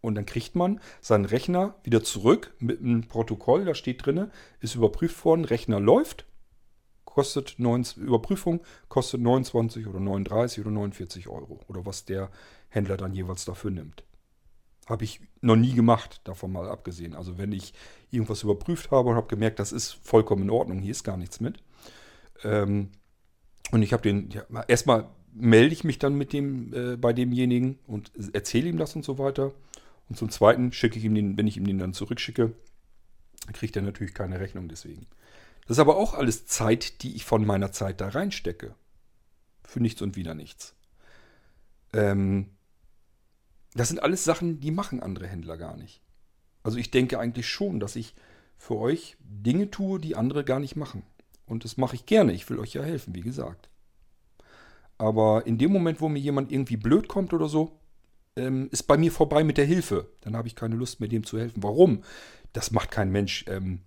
[0.00, 4.30] Und dann kriegt man seinen Rechner wieder zurück mit einem Protokoll, da steht drin,
[4.60, 6.24] ist überprüft worden, Rechner läuft,
[7.10, 11.58] Kostet 9, Überprüfung kostet 29 oder 39 oder 49 Euro.
[11.66, 12.30] Oder was der
[12.68, 14.04] Händler dann jeweils dafür nimmt.
[14.86, 17.14] Habe ich noch nie gemacht, davon mal abgesehen.
[17.14, 17.74] Also wenn ich
[18.12, 21.40] irgendwas überprüft habe und habe gemerkt, das ist vollkommen in Ordnung, hier ist gar nichts
[21.40, 21.60] mit.
[22.44, 22.90] Ähm,
[23.72, 27.80] und ich habe den, ja, erstmal melde ich mich dann mit dem, äh, bei demjenigen
[27.88, 29.52] und erzähle ihm das und so weiter.
[30.10, 32.52] Und zum Zweiten schicke ich ihm den, wenn ich ihm den dann zurückschicke,
[33.52, 35.06] kriegt er natürlich keine Rechnung deswegen.
[35.62, 38.74] Das ist aber auch alles Zeit, die ich von meiner Zeit da reinstecke.
[39.62, 40.74] Für nichts und wieder nichts.
[41.92, 42.50] Ähm,
[43.74, 46.00] das sind alles Sachen, die machen andere Händler gar nicht.
[46.64, 48.16] Also ich denke eigentlich schon, dass ich
[48.58, 51.04] für euch Dinge tue, die andere gar nicht machen.
[51.46, 52.32] Und das mache ich gerne.
[52.32, 53.68] Ich will euch ja helfen, wie gesagt.
[54.98, 57.79] Aber in dem Moment, wo mir jemand irgendwie blöd kommt oder so,
[58.40, 60.10] ähm, ist bei mir vorbei mit der Hilfe.
[60.22, 61.62] Dann habe ich keine Lust mehr, dem zu helfen.
[61.62, 62.02] Warum?
[62.52, 63.44] Das macht kein Mensch.
[63.48, 63.80] Ähm,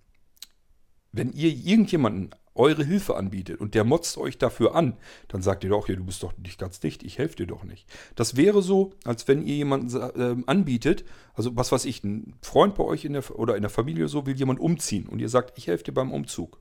[1.12, 4.98] wenn ihr irgendjemanden eure Hilfe anbietet und der motzt euch dafür an,
[5.28, 7.64] dann sagt ihr doch, ja, du bist doch nicht ganz dicht, ich helfe dir doch
[7.64, 7.88] nicht.
[8.16, 12.76] Das wäre so, als wenn ihr jemanden äh, anbietet, also was weiß ich, ein Freund
[12.76, 15.58] bei euch in der, oder in der Familie so will jemand umziehen und ihr sagt,
[15.58, 16.60] ich helfe dir beim Umzug.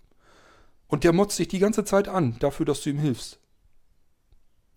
[0.88, 3.38] Und der motzt dich die ganze Zeit an, dafür, dass du ihm hilfst.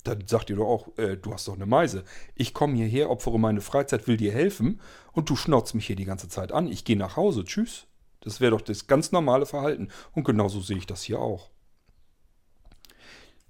[0.05, 2.05] Dann sagt ihr doch auch, äh, du hast doch eine Meise.
[2.35, 4.79] Ich komme hierher, opfere meine Freizeit, will dir helfen
[5.11, 6.67] und du schnauzt mich hier die ganze Zeit an.
[6.67, 7.87] Ich gehe nach Hause, tschüss.
[8.21, 9.89] Das wäre doch das ganz normale Verhalten.
[10.13, 11.49] Und genauso sehe ich das hier auch.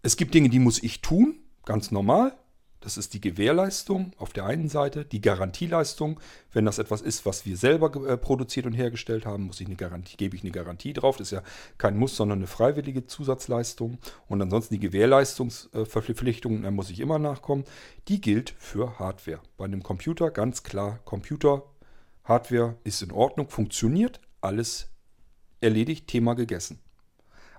[0.02, 2.38] Es gibt Dinge, die muss ich tun, ganz normal.
[2.86, 6.20] Das ist die Gewährleistung auf der einen Seite, die Garantieleistung.
[6.54, 9.76] Wenn das etwas ist, was wir selber äh, produziert und hergestellt haben, muss ich eine
[9.76, 11.18] Garantie, gebe ich eine Garantie drauf.
[11.18, 11.42] Das ist ja
[11.80, 13.98] kein Muss, sondern eine freiwillige Zusatzleistung.
[14.28, 17.64] Und ansonsten die Gewährleistungsverpflichtung, da muss ich immer nachkommen.
[18.08, 19.40] Die gilt für Hardware.
[19.58, 21.64] Bei einem Computer ganz klar, Computer,
[22.24, 24.90] Hardware ist in Ordnung, funktioniert, alles
[25.60, 26.78] erledigt, Thema gegessen.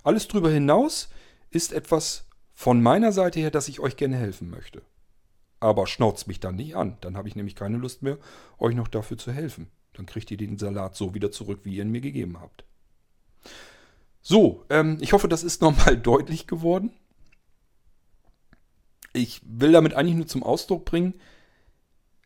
[0.05, 1.09] Alles darüber hinaus
[1.49, 4.83] ist etwas von meiner Seite her, dass ich euch gerne helfen möchte.
[5.59, 6.97] Aber schnauzt mich dann nicht an.
[7.01, 8.17] Dann habe ich nämlich keine Lust mehr,
[8.59, 9.67] euch noch dafür zu helfen.
[9.93, 12.63] Dann kriegt ihr den Salat so wieder zurück, wie ihr ihn mir gegeben habt.
[14.21, 16.91] So, ähm, ich hoffe, das ist nochmal deutlich geworden.
[19.13, 21.15] Ich will damit eigentlich nur zum Ausdruck bringen,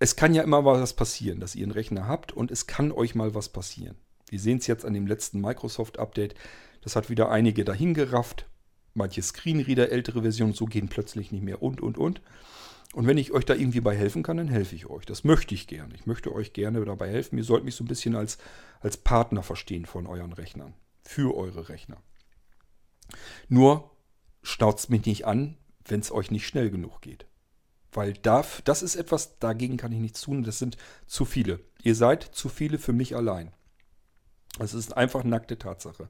[0.02, 3.14] es kann ja immer was passieren, dass ihr einen Rechner habt und es kann euch
[3.14, 3.96] mal was passieren.
[4.32, 6.34] Wir sehen es jetzt an dem letzten Microsoft-Update.
[6.82, 8.48] Das hat wieder einige dahin gerafft.
[8.96, 12.20] Manche Screenreader, ältere Versionen, so gehen plötzlich nicht mehr und, und, und.
[12.94, 15.06] Und wenn ich euch da irgendwie bei helfen kann, dann helfe ich euch.
[15.06, 15.96] Das möchte ich gerne.
[15.96, 17.38] Ich möchte euch gerne dabei helfen.
[17.38, 18.38] Ihr sollt mich so ein bisschen als,
[18.82, 20.74] als Partner verstehen von euren Rechnern.
[21.04, 21.98] Für eure Rechner.
[23.48, 23.92] Nur
[24.44, 27.26] schnauzt mich nicht an, wenn es euch nicht schnell genug geht.
[27.94, 30.44] Weil darf, das ist etwas, dagegen kann ich nichts tun.
[30.44, 30.78] Das sind
[31.08, 31.60] zu viele.
[31.84, 33.52] Ihr seid zu viele für mich allein.
[34.60, 36.10] Es ist einfach nackte Tatsache.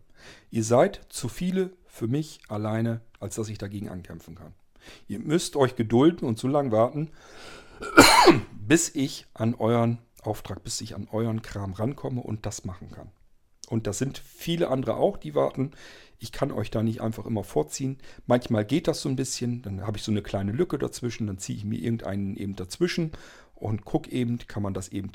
[0.49, 4.53] Ihr seid zu viele für mich alleine, als dass ich dagegen ankämpfen kann.
[5.07, 7.11] Ihr müsst euch gedulden und so lange warten,
[8.67, 13.11] bis ich an euren Auftrag, bis ich an euren Kram rankomme und das machen kann.
[13.69, 15.71] Und das sind viele andere auch, die warten.
[16.19, 17.97] Ich kann euch da nicht einfach immer vorziehen.
[18.27, 21.37] Manchmal geht das so ein bisschen, dann habe ich so eine kleine Lücke dazwischen, dann
[21.37, 23.13] ziehe ich mir irgendeinen eben dazwischen
[23.55, 25.11] und gucke eben, kann man das eben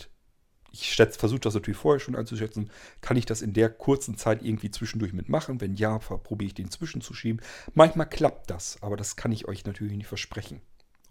[0.81, 2.71] ich versuche das natürlich vorher schon einzuschätzen,
[3.01, 5.61] kann ich das in der kurzen Zeit irgendwie zwischendurch mitmachen?
[5.61, 7.41] Wenn ja, probiere ich den zwischenzuschieben.
[7.75, 10.61] Manchmal klappt das, aber das kann ich euch natürlich nicht versprechen.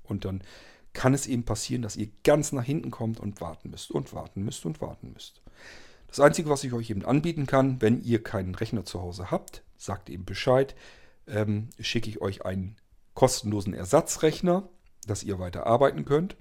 [0.04, 0.44] Und dann
[0.94, 4.44] kann es eben passieren, dass ihr ganz nach hinten kommt und warten müsst und warten
[4.44, 5.42] müsst und warten müsst.
[6.08, 9.64] Das Einzige, was ich euch eben anbieten kann, wenn ihr keinen Rechner zu Hause habt,
[9.78, 10.76] sagt eben Bescheid,
[11.28, 12.78] ähm, schicke ich euch einen
[13.14, 14.70] kostenlosen Ersatzrechner,
[15.06, 16.38] dass ihr weiter arbeiten könnt.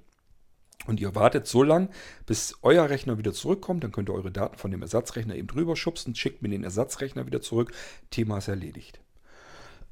[0.87, 1.89] Und ihr wartet so lang,
[2.25, 3.83] bis euer Rechner wieder zurückkommt.
[3.83, 7.25] Dann könnt ihr eure Daten von dem Ersatzrechner eben drüber schubsen, schickt mir den Ersatzrechner
[7.25, 7.71] wieder zurück.
[8.11, 8.99] Thema ist erledigt.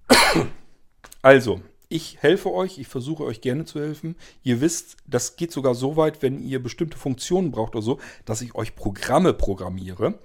[1.22, 4.16] Also, ich helfe euch, ich versuche euch gerne zu helfen.
[4.42, 8.42] Ihr wisst, das geht sogar so weit, wenn ihr bestimmte Funktionen braucht oder so, dass
[8.42, 10.20] ich euch Programme programmiere,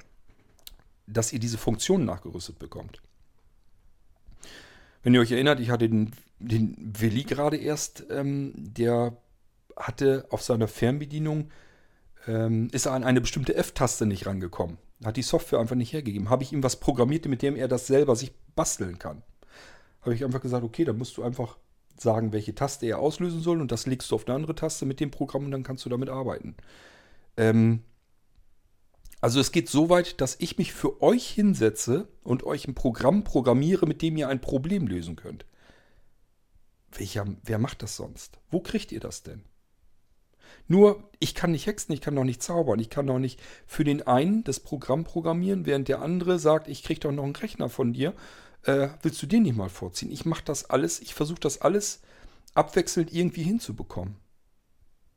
[1.06, 3.02] dass ihr diese Funktionen nachgerüstet bekommt.
[5.02, 9.16] Wenn ihr euch erinnert, ich hatte den, den Willi gerade erst, ähm, der
[9.78, 11.50] hatte auf seiner Fernbedienung,
[12.26, 14.78] ähm, ist er an eine bestimmte F-Taste nicht rangekommen.
[15.04, 16.30] Hat die Software einfach nicht hergegeben.
[16.30, 19.22] Habe ich ihm was programmiert, mit dem er das selber sich basteln kann.
[20.02, 21.58] Habe ich einfach gesagt, okay, dann musst du einfach
[21.96, 25.00] sagen, welche Taste er auslösen soll und das legst du auf eine andere Taste mit
[25.00, 26.56] dem Programm und dann kannst du damit arbeiten.
[27.36, 27.82] Ähm,
[29.20, 33.24] also es geht so weit, dass ich mich für euch hinsetze und euch ein Programm
[33.24, 35.44] programmiere, mit dem ihr ein Problem lösen könnt.
[36.92, 38.38] Welcher, wer macht das sonst?
[38.50, 39.42] Wo kriegt ihr das denn?
[40.68, 42.78] Nur, ich kann nicht hexen, ich kann noch nicht zaubern.
[42.78, 46.82] Ich kann noch nicht für den einen das Programm programmieren, während der andere sagt, ich
[46.82, 48.14] kriege doch noch einen Rechner von dir.
[48.64, 50.12] Äh, willst du den nicht mal vorziehen?
[50.12, 52.02] Ich mache das alles, ich versuche das alles
[52.54, 54.16] abwechselnd irgendwie hinzubekommen.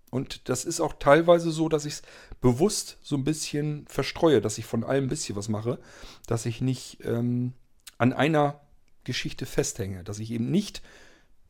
[0.09, 2.01] Und das ist auch teilweise so, dass ich es
[2.41, 5.79] bewusst so ein bisschen verstreue, dass ich von allem ein bisschen was mache,
[6.27, 7.53] dass ich nicht ähm,
[7.97, 8.61] an einer
[9.03, 10.81] Geschichte festhänge, dass ich eben nicht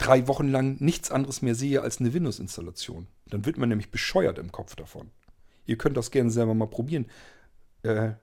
[0.02, 3.08] drei Wochen lang nichts anderes mehr sehe als eine Windows-Installation.
[3.28, 5.12] Dann wird man nämlich bescheuert im Kopf davon.
[5.66, 7.06] Ihr könnt das gerne selber mal probieren.
[7.84, 8.14] Äh,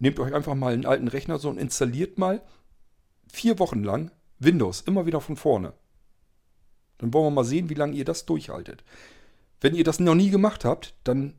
[0.00, 2.42] nehmt euch einfach mal einen alten Rechner so und installiert mal
[3.32, 4.10] vier Wochen lang
[4.40, 5.74] Windows, immer wieder von vorne.
[6.98, 8.82] Dann wollen wir mal sehen, wie lange ihr das durchhaltet.
[9.60, 11.34] Wenn ihr das noch nie gemacht habt, dann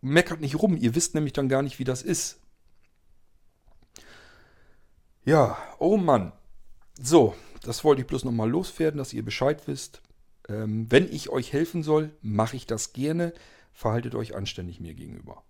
[0.00, 0.76] meckert nicht rum.
[0.76, 2.40] Ihr wisst nämlich dann gar nicht, wie das ist.
[5.24, 6.32] Ja, oh Mann.
[7.00, 10.02] So, das wollte ich bloß nochmal loswerden, dass ihr Bescheid wisst.
[10.48, 13.32] Ähm, wenn ich euch helfen soll, mache ich das gerne.
[13.72, 15.42] Verhaltet euch anständig mir gegenüber.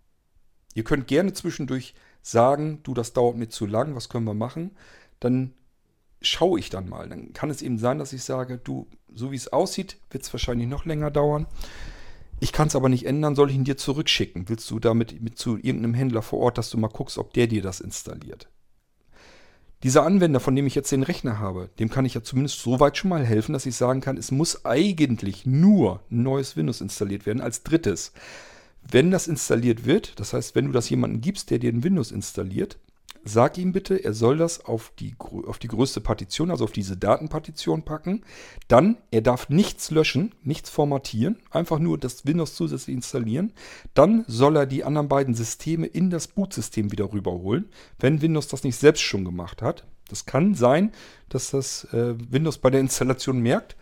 [0.74, 4.72] Ihr könnt gerne zwischendurch sagen, du, das dauert mir zu lang, was können wir machen?
[5.20, 5.52] Dann
[6.20, 7.08] schaue ich dann mal.
[7.08, 10.32] Dann kann es eben sein, dass ich sage, du, so wie es aussieht, wird es
[10.32, 11.46] wahrscheinlich noch länger dauern.
[12.40, 14.48] Ich kann es aber nicht ändern, soll ich ihn dir zurückschicken?
[14.48, 17.46] Willst du damit mit zu irgendeinem Händler vor Ort, dass du mal guckst, ob der
[17.46, 18.48] dir das installiert?
[19.82, 22.78] Dieser Anwender, von dem ich jetzt den Rechner habe, dem kann ich ja zumindest so
[22.78, 26.80] weit schon mal helfen, dass ich sagen kann, es muss eigentlich nur ein neues Windows
[26.80, 28.12] installiert werden als drittes.
[28.88, 32.12] Wenn das installiert wird, das heißt, wenn du das jemandem gibst, der dir ein Windows
[32.12, 32.78] installiert,
[33.24, 36.96] sag ihm bitte, er soll das auf die, auf die größte Partition, also auf diese
[36.96, 38.24] Datenpartition packen.
[38.68, 43.52] Dann, er darf nichts löschen, nichts formatieren, einfach nur das Windows zusätzlich installieren.
[43.94, 47.68] Dann soll er die anderen beiden Systeme in das Bootsystem wieder rüberholen,
[47.98, 49.86] wenn Windows das nicht selbst schon gemacht hat.
[50.08, 50.92] Das kann sein,
[51.28, 53.76] dass das äh, Windows bei der Installation merkt.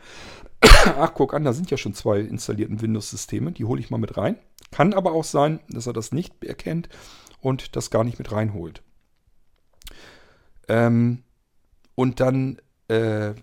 [0.60, 4.16] Ach, guck an, da sind ja schon zwei installierten Windows-Systeme, die hole ich mal mit
[4.16, 4.36] rein.
[4.70, 6.88] Kann aber auch sein, dass er das nicht erkennt
[7.40, 8.82] und das gar nicht mit reinholt.
[10.70, 11.24] Ähm,
[11.96, 12.58] und dann,
[12.88, 13.34] äh,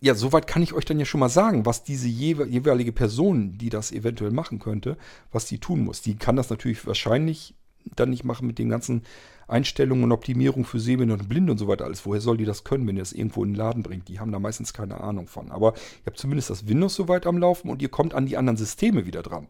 [0.00, 3.68] ja, soweit kann ich euch dann ja schon mal sagen, was diese jeweilige Person, die
[3.68, 4.96] das eventuell machen könnte,
[5.30, 6.00] was die tun muss.
[6.00, 7.54] Die kann das natürlich wahrscheinlich
[7.94, 9.02] dann nicht machen mit den ganzen
[9.46, 12.04] Einstellungen und Optimierung für Sehbehinderte und Blinde und so weiter alles.
[12.06, 14.08] Woher soll die das können, wenn ihr das irgendwo in den Laden bringt?
[14.08, 15.52] Die haben da meistens keine Ahnung von.
[15.52, 18.56] Aber ihr habt zumindest das Windows soweit am Laufen und ihr kommt an die anderen
[18.56, 19.48] Systeme wieder dran.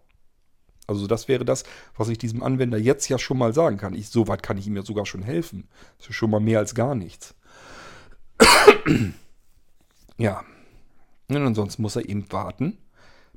[0.86, 1.64] Also das wäre das,
[1.96, 3.94] was ich diesem Anwender jetzt ja schon mal sagen kann.
[3.94, 5.68] Ich, soweit kann ich ihm ja sogar schon helfen.
[5.98, 7.34] Das ist schon mal mehr als gar nichts.
[10.16, 10.44] ja.
[11.28, 12.78] Und ansonsten muss er eben warten,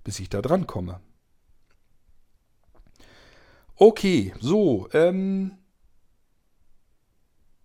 [0.03, 0.99] bis ich da dran komme.
[3.75, 4.87] Okay, so.
[4.93, 5.53] Ähm,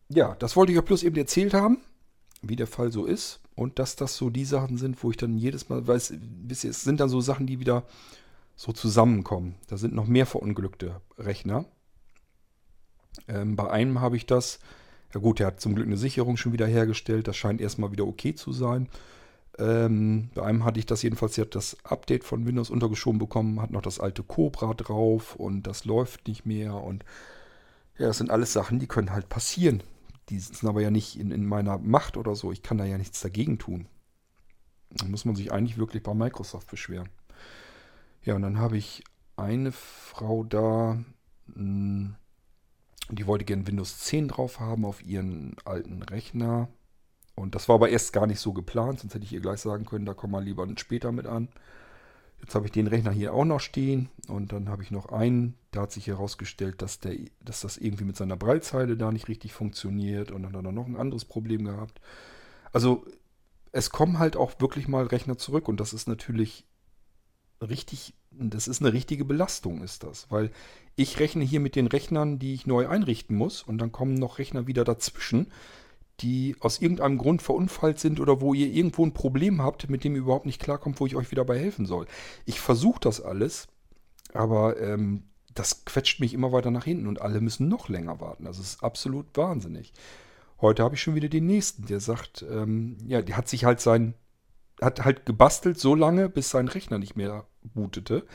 [0.09, 1.79] ja, das wollte ich euch bloß eben erzählt haben,
[2.41, 3.41] wie der Fall so ist.
[3.55, 6.15] Und dass das so die Sachen sind, wo ich dann jedes Mal weiß,
[6.51, 7.85] es sind dann so Sachen, die wieder
[8.57, 9.57] so zusammenkommen.
[9.69, 11.65] Da sind noch mehr verunglückte Rechner.
[13.29, 14.59] Ähm, bei einem habe ich das,
[15.13, 17.29] ja gut, der hat zum Glück eine Sicherung schon wieder hergestellt.
[17.29, 18.89] Das scheint erstmal wieder okay zu sein.
[19.59, 23.61] Ähm, bei einem hatte ich das jedenfalls, der hat das Update von Windows untergeschoben bekommen,
[23.61, 26.75] hat noch das alte Cobra drauf und das läuft nicht mehr.
[26.75, 27.05] Und
[27.99, 29.83] ja, das sind alles Sachen, die können halt passieren.
[30.29, 32.51] Die sind aber ja nicht in, in meiner Macht oder so.
[32.51, 33.87] Ich kann da ja nichts dagegen tun.
[34.91, 37.09] Da muss man sich eigentlich wirklich bei Microsoft beschweren.
[38.25, 39.05] Ja, und dann habe ich
[39.37, 40.99] eine Frau da,
[41.53, 42.15] hm,
[43.11, 46.69] die wollte gerne Windows 10 drauf haben auf ihren alten Rechner.
[47.35, 49.85] Und das war aber erst gar nicht so geplant, sonst hätte ich ihr gleich sagen
[49.85, 51.49] können, da komm mal lieber später mit an.
[52.41, 55.55] Jetzt habe ich den Rechner hier auch noch stehen und dann habe ich noch einen,
[55.71, 59.53] da hat sich herausgestellt, dass, der, dass das irgendwie mit seiner Breitzeile da nicht richtig
[59.53, 62.01] funktioniert und dann hat er noch ein anderes Problem gehabt.
[62.73, 63.07] Also
[63.73, 66.67] es kommen halt auch wirklich mal Rechner zurück und das ist natürlich
[67.69, 70.31] richtig, das ist eine richtige Belastung, ist das.
[70.31, 70.51] Weil
[70.97, 74.39] ich rechne hier mit den Rechnern, die ich neu einrichten muss und dann kommen noch
[74.39, 75.53] Rechner wieder dazwischen,
[76.21, 80.15] die aus irgendeinem Grund verunfallt sind oder wo ihr irgendwo ein Problem habt, mit dem
[80.15, 82.07] ihr überhaupt nicht klarkommt, wo ich euch wieder bei helfen soll.
[82.45, 83.67] Ich versuche das alles,
[84.33, 88.45] aber ähm, das quetscht mich immer weiter nach hinten und alle müssen noch länger warten.
[88.45, 89.93] Das ist absolut wahnsinnig.
[90.61, 93.81] Heute habe ich schon wieder den nächsten, der sagt, ähm, ja, der hat sich halt
[93.81, 94.15] sein
[94.81, 98.27] hat halt gebastelt so lange, bis sein Rechner nicht mehr bootete.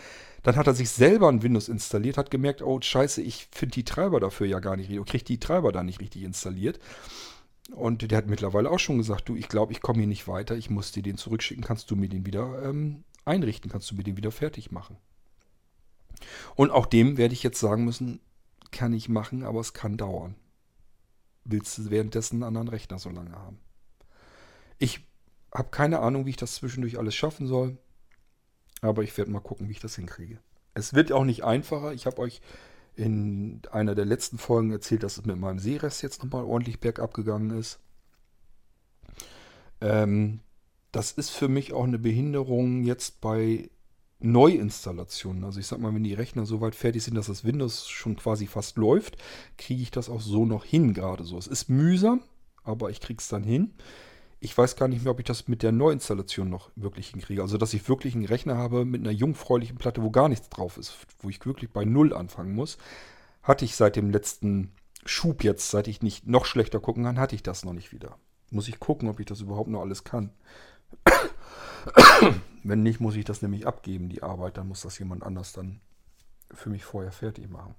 [0.44, 3.84] Dann hat er sich selber ein Windows installiert, hat gemerkt, oh scheiße, ich finde die
[3.84, 6.80] Treiber dafür ja gar nicht richtig, kriege die Treiber da nicht richtig installiert.
[7.72, 10.56] Und der hat mittlerweile auch schon gesagt, du, ich glaube, ich komme hier nicht weiter,
[10.56, 14.04] ich muss dir den zurückschicken, kannst du mir den wieder ähm, einrichten, kannst du mir
[14.04, 14.98] den wieder fertig machen.
[16.56, 18.20] Und auch dem werde ich jetzt sagen müssen,
[18.72, 20.36] kann ich machen, aber es kann dauern.
[21.44, 23.60] Willst du währenddessen einen anderen Rechner so lange haben?
[24.78, 25.08] Ich
[25.54, 27.78] habe keine Ahnung, wie ich das zwischendurch alles schaffen soll.
[28.82, 30.40] Aber ich werde mal gucken, wie ich das hinkriege.
[30.74, 31.94] Es wird auch nicht einfacher.
[31.94, 32.42] Ich habe euch
[32.96, 37.14] in einer der letzten Folgen erzählt, dass es mit meinem Seerest jetzt nochmal ordentlich bergab
[37.14, 37.80] gegangen ist.
[39.82, 40.42] Ähm,
[40.92, 43.70] das ist für mich auch eine Behinderung jetzt bei
[44.20, 45.44] Neuinstallationen.
[45.46, 48.18] Also ich sag mal, wenn die Rechner so weit fertig sind, dass das Windows schon
[48.18, 49.18] quasi fast läuft,
[49.58, 51.38] kriege ich das auch so noch hin gerade so.
[51.38, 52.22] Es ist mühsam,
[52.64, 53.74] aber ich kriege es dann hin.
[54.42, 57.42] Ich weiß gar nicht mehr, ob ich das mit der Neuinstallation noch wirklich hinkriege.
[57.42, 60.78] Also, dass ich wirklich einen Rechner habe mit einer jungfräulichen Platte, wo gar nichts drauf
[60.78, 62.78] ist, wo ich wirklich bei Null anfangen muss.
[63.44, 64.72] Hatte ich seit dem letzten
[65.06, 68.18] Schub jetzt, seit ich nicht noch schlechter gucken kann, hatte ich das noch nicht wieder.
[68.52, 70.32] Muss ich gucken, ob ich das überhaupt noch alles kann.
[72.64, 74.58] Wenn nicht, muss ich das nämlich abgeben, die Arbeit.
[74.58, 75.82] Dann muss das jemand anders dann
[76.52, 77.76] für mich vorher fertig machen.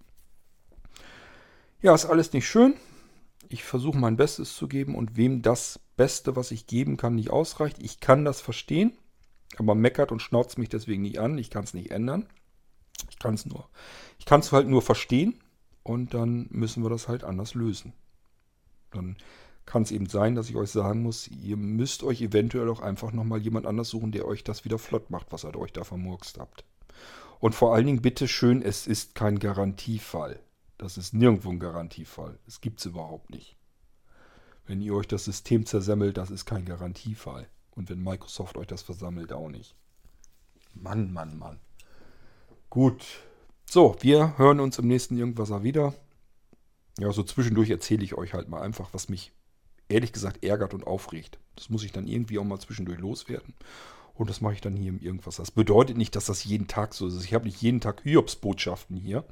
[1.82, 2.74] Ja, ist alles nicht schön.
[3.52, 7.30] Ich versuche mein Bestes zu geben und wem das Beste, was ich geben kann, nicht
[7.30, 8.96] ausreicht, ich kann das verstehen,
[9.56, 11.36] aber meckert und schnauzt mich deswegen nicht an.
[11.36, 12.28] Ich kann es nicht ändern.
[13.10, 13.68] Ich kann es nur.
[14.20, 15.34] Ich kann es halt nur verstehen
[15.82, 17.92] und dann müssen wir das halt anders lösen.
[18.92, 19.16] Dann
[19.66, 23.10] kann es eben sein, dass ich euch sagen muss, ihr müsst euch eventuell auch einfach
[23.10, 26.38] nochmal jemand anders suchen, der euch das wieder flott macht, was ihr euch da vermurkst
[26.38, 26.64] habt.
[27.40, 30.38] Und vor allen Dingen bitte schön, es ist kein Garantiefall.
[30.80, 32.38] Das ist nirgendwo ein Garantiefall.
[32.46, 33.54] Es gibt es überhaupt nicht.
[34.64, 37.46] Wenn ihr euch das System zersemmelt, das ist kein Garantiefall.
[37.72, 39.74] Und wenn Microsoft euch das versammelt, auch nicht.
[40.72, 41.60] Mann, Mann, Mann.
[42.70, 43.04] Gut.
[43.68, 45.92] So, wir hören uns im nächsten Irgendwaser wieder.
[46.98, 49.32] Ja, so zwischendurch erzähle ich euch halt mal einfach, was mich
[49.90, 51.38] ehrlich gesagt ärgert und aufregt.
[51.56, 53.52] Das muss ich dann irgendwie auch mal zwischendurch loswerden.
[54.14, 55.36] Und das mache ich dann hier im Irgendwas.
[55.36, 57.22] Das bedeutet nicht, dass das jeden Tag so ist.
[57.22, 59.26] Ich habe nicht jeden Tag Hiobs-Botschaften hier.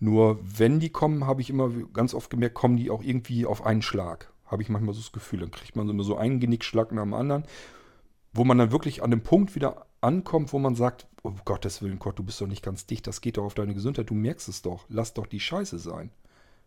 [0.00, 3.64] Nur wenn die kommen, habe ich immer ganz oft gemerkt, kommen die auch irgendwie auf
[3.64, 4.32] einen Schlag.
[4.46, 5.40] Habe ich manchmal so das Gefühl.
[5.40, 7.44] Dann kriegt man immer so einen Genickschlag nach dem anderen,
[8.32, 11.98] wo man dann wirklich an dem Punkt wieder ankommt, wo man sagt, oh Gottes Willen,
[11.98, 14.48] Gott, du bist doch nicht ganz dicht, das geht doch auf deine Gesundheit, du merkst
[14.48, 16.10] es doch, lass doch die Scheiße sein.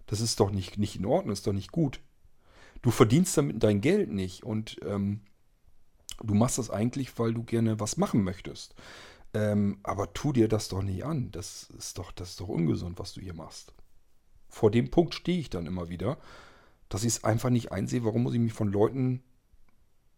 [0.08, 2.02] Das ist doch nicht, nicht in Ordnung, ist doch nicht gut.
[2.82, 5.22] Du verdienst damit dein Geld nicht und ähm,
[6.22, 8.76] du machst das eigentlich, weil du gerne was machen möchtest.
[9.34, 11.32] Ähm, aber tu dir das doch nicht an.
[11.32, 13.74] Das ist doch, das ist doch ungesund, was du hier machst.
[14.50, 16.18] Vor dem Punkt stehe ich dann immer wieder,
[16.90, 19.24] dass ich es einfach nicht einsehe, warum muss ich mich von Leuten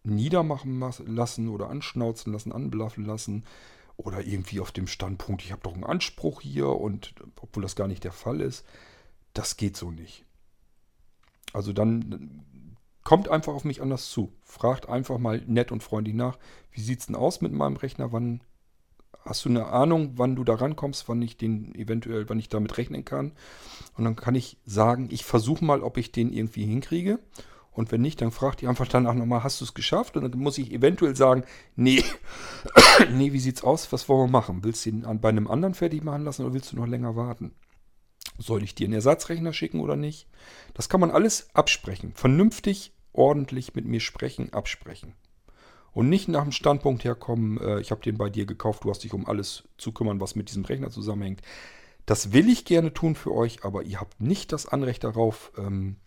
[0.04, 3.46] niedermachen lassen oder anschnauzen lassen, anblaffen lassen
[3.96, 7.88] oder irgendwie auf dem Standpunkt, ich habe doch einen Anspruch hier und obwohl das gar
[7.88, 8.66] nicht der Fall ist,
[9.34, 10.26] das geht so nicht.
[11.54, 12.46] Also dann
[13.04, 14.34] kommt einfach auf mich anders zu.
[14.42, 16.38] Fragt einfach mal nett und freundlich nach,
[16.72, 18.12] wie sieht es denn aus mit meinem Rechner?
[18.12, 18.42] Wann
[19.26, 22.78] hast du eine Ahnung, wann du da rankommst, wann ich den eventuell, wann ich damit
[22.78, 23.32] rechnen kann?
[23.96, 27.20] Und dann kann ich sagen, ich versuche mal, ob ich den irgendwie hinkriege.
[27.72, 30.16] Und wenn nicht, dann fragt ihr einfach danach nochmal, hast du es geschafft?
[30.16, 31.44] Und dann muss ich eventuell sagen,
[31.76, 32.04] nee,
[33.12, 33.92] nee, wie sieht's aus?
[33.92, 34.64] Was wollen wir machen?
[34.64, 37.56] Willst du ihn bei einem anderen fertig machen lassen oder willst du noch länger warten?
[38.38, 40.28] Soll ich dir einen Ersatzrechner schicken oder nicht?
[40.74, 42.14] Das kann man alles absprechen.
[42.16, 45.14] Vernünftig, ordentlich mit mir sprechen, absprechen.
[45.94, 49.04] Und nicht nach dem Standpunkt herkommen, äh, ich habe den bei dir gekauft, du hast
[49.04, 51.42] dich um alles zu kümmern, was mit diesem Rechner zusammenhängt.
[52.06, 55.98] Das will ich gerne tun für euch, aber ihr habt nicht das Anrecht darauf, ähm,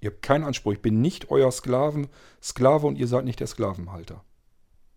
[0.00, 0.72] ihr habt keinen Anspruch.
[0.72, 2.08] Ich bin nicht euer Sklaven,
[2.42, 4.24] Sklave und ihr seid nicht der Sklavenhalter.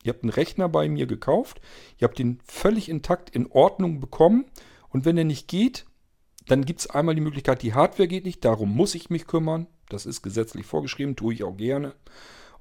[0.03, 1.61] Ihr habt einen Rechner bei mir gekauft,
[1.97, 4.45] ihr habt den völlig intakt in Ordnung bekommen
[4.89, 5.86] und wenn er nicht geht,
[6.47, 9.67] dann gibt es einmal die Möglichkeit, die Hardware geht nicht, darum muss ich mich kümmern.
[9.89, 11.93] Das ist gesetzlich vorgeschrieben, tue ich auch gerne.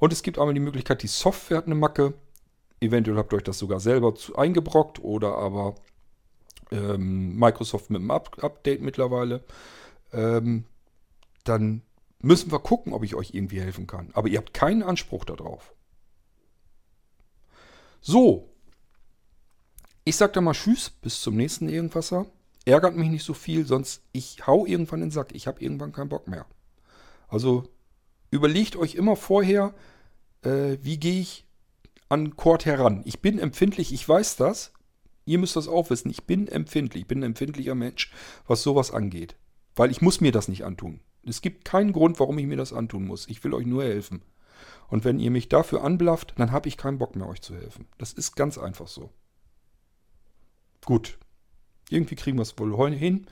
[0.02, 2.14] Und es gibt einmal die Möglichkeit, die Software hat eine Macke.
[2.80, 5.76] Eventuell habt ihr euch das sogar selber zu, eingebrockt oder aber
[6.72, 9.44] ähm, Microsoft mit einem Up Update mittlerweile.
[10.12, 10.64] Ähm,
[11.44, 11.82] dann
[12.18, 14.10] müssen wir gucken, ob ich euch irgendwie helfen kann.
[14.14, 15.72] Aber ihr habt keinen Anspruch darauf.
[18.00, 18.48] So.
[20.02, 22.26] Ich sag dann mal Tschüss, bis zum nächsten Irgendwasser
[22.64, 25.32] ärgert mich nicht so viel, sonst ich hau irgendwann in den Sack.
[25.32, 26.46] Ich habe irgendwann keinen Bock mehr.
[27.28, 27.68] Also
[28.32, 29.72] überlegt euch immer vorher,
[30.42, 31.46] äh, wie gehe ich
[32.08, 33.00] an Cord heran.
[33.06, 34.72] Ich bin empfindlich, ich weiß das.
[35.24, 36.10] Ihr müsst das auch wissen.
[36.10, 38.12] Ich bin empfindlich, ich bin ein empfindlicher Mensch,
[38.46, 39.36] was sowas angeht.
[39.74, 41.00] Weil ich muss mir das nicht antun.
[41.24, 43.28] Es gibt keinen Grund, warum ich mir das antun muss.
[43.28, 44.22] Ich will euch nur helfen.
[44.88, 47.86] Und wenn ihr mich dafür anblafft, dann habe ich keinen Bock mehr, euch zu helfen.
[47.96, 49.10] Das ist ganz einfach so.
[50.84, 51.16] Gut,
[51.88, 53.26] irgendwie kriegen wir es wohl hin,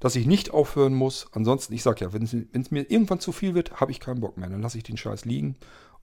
[0.00, 1.26] dass ich nicht aufhören muss.
[1.32, 4.38] Ansonsten, ich sage ja, wenn es mir irgendwann zu viel wird, habe ich keinen Bock
[4.38, 4.48] mehr.
[4.48, 5.56] Dann lasse ich den Scheiß liegen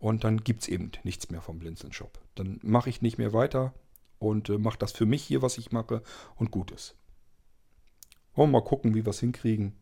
[0.04, 2.20] und dann gibt es eben nichts mehr vom Blinzeln-Shop.
[2.36, 3.74] Dann mache ich nicht mehr weiter
[4.20, 6.04] und äh, mache das für mich hier, was ich mache
[6.36, 6.97] und gut ist.
[8.36, 9.78] Wollen wir mal gucken, wie wir es hinkriegen.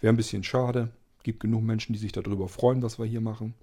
[0.00, 0.90] Wäre ein bisschen schade.
[1.22, 3.54] Gibt genug Menschen, die sich darüber freuen, was wir hier machen.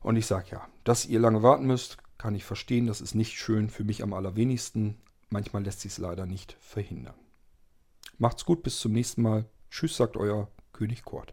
[0.00, 2.88] Und ich sage ja, dass ihr lange warten müsst, kann ich verstehen.
[2.88, 4.98] Das ist nicht schön, für mich am allerwenigsten.
[5.30, 7.14] Manchmal lässt sich es leider nicht verhindern.
[8.18, 9.44] Macht's gut, bis zum nächsten Mal.
[9.70, 11.32] Tschüss, sagt euer König Kurt.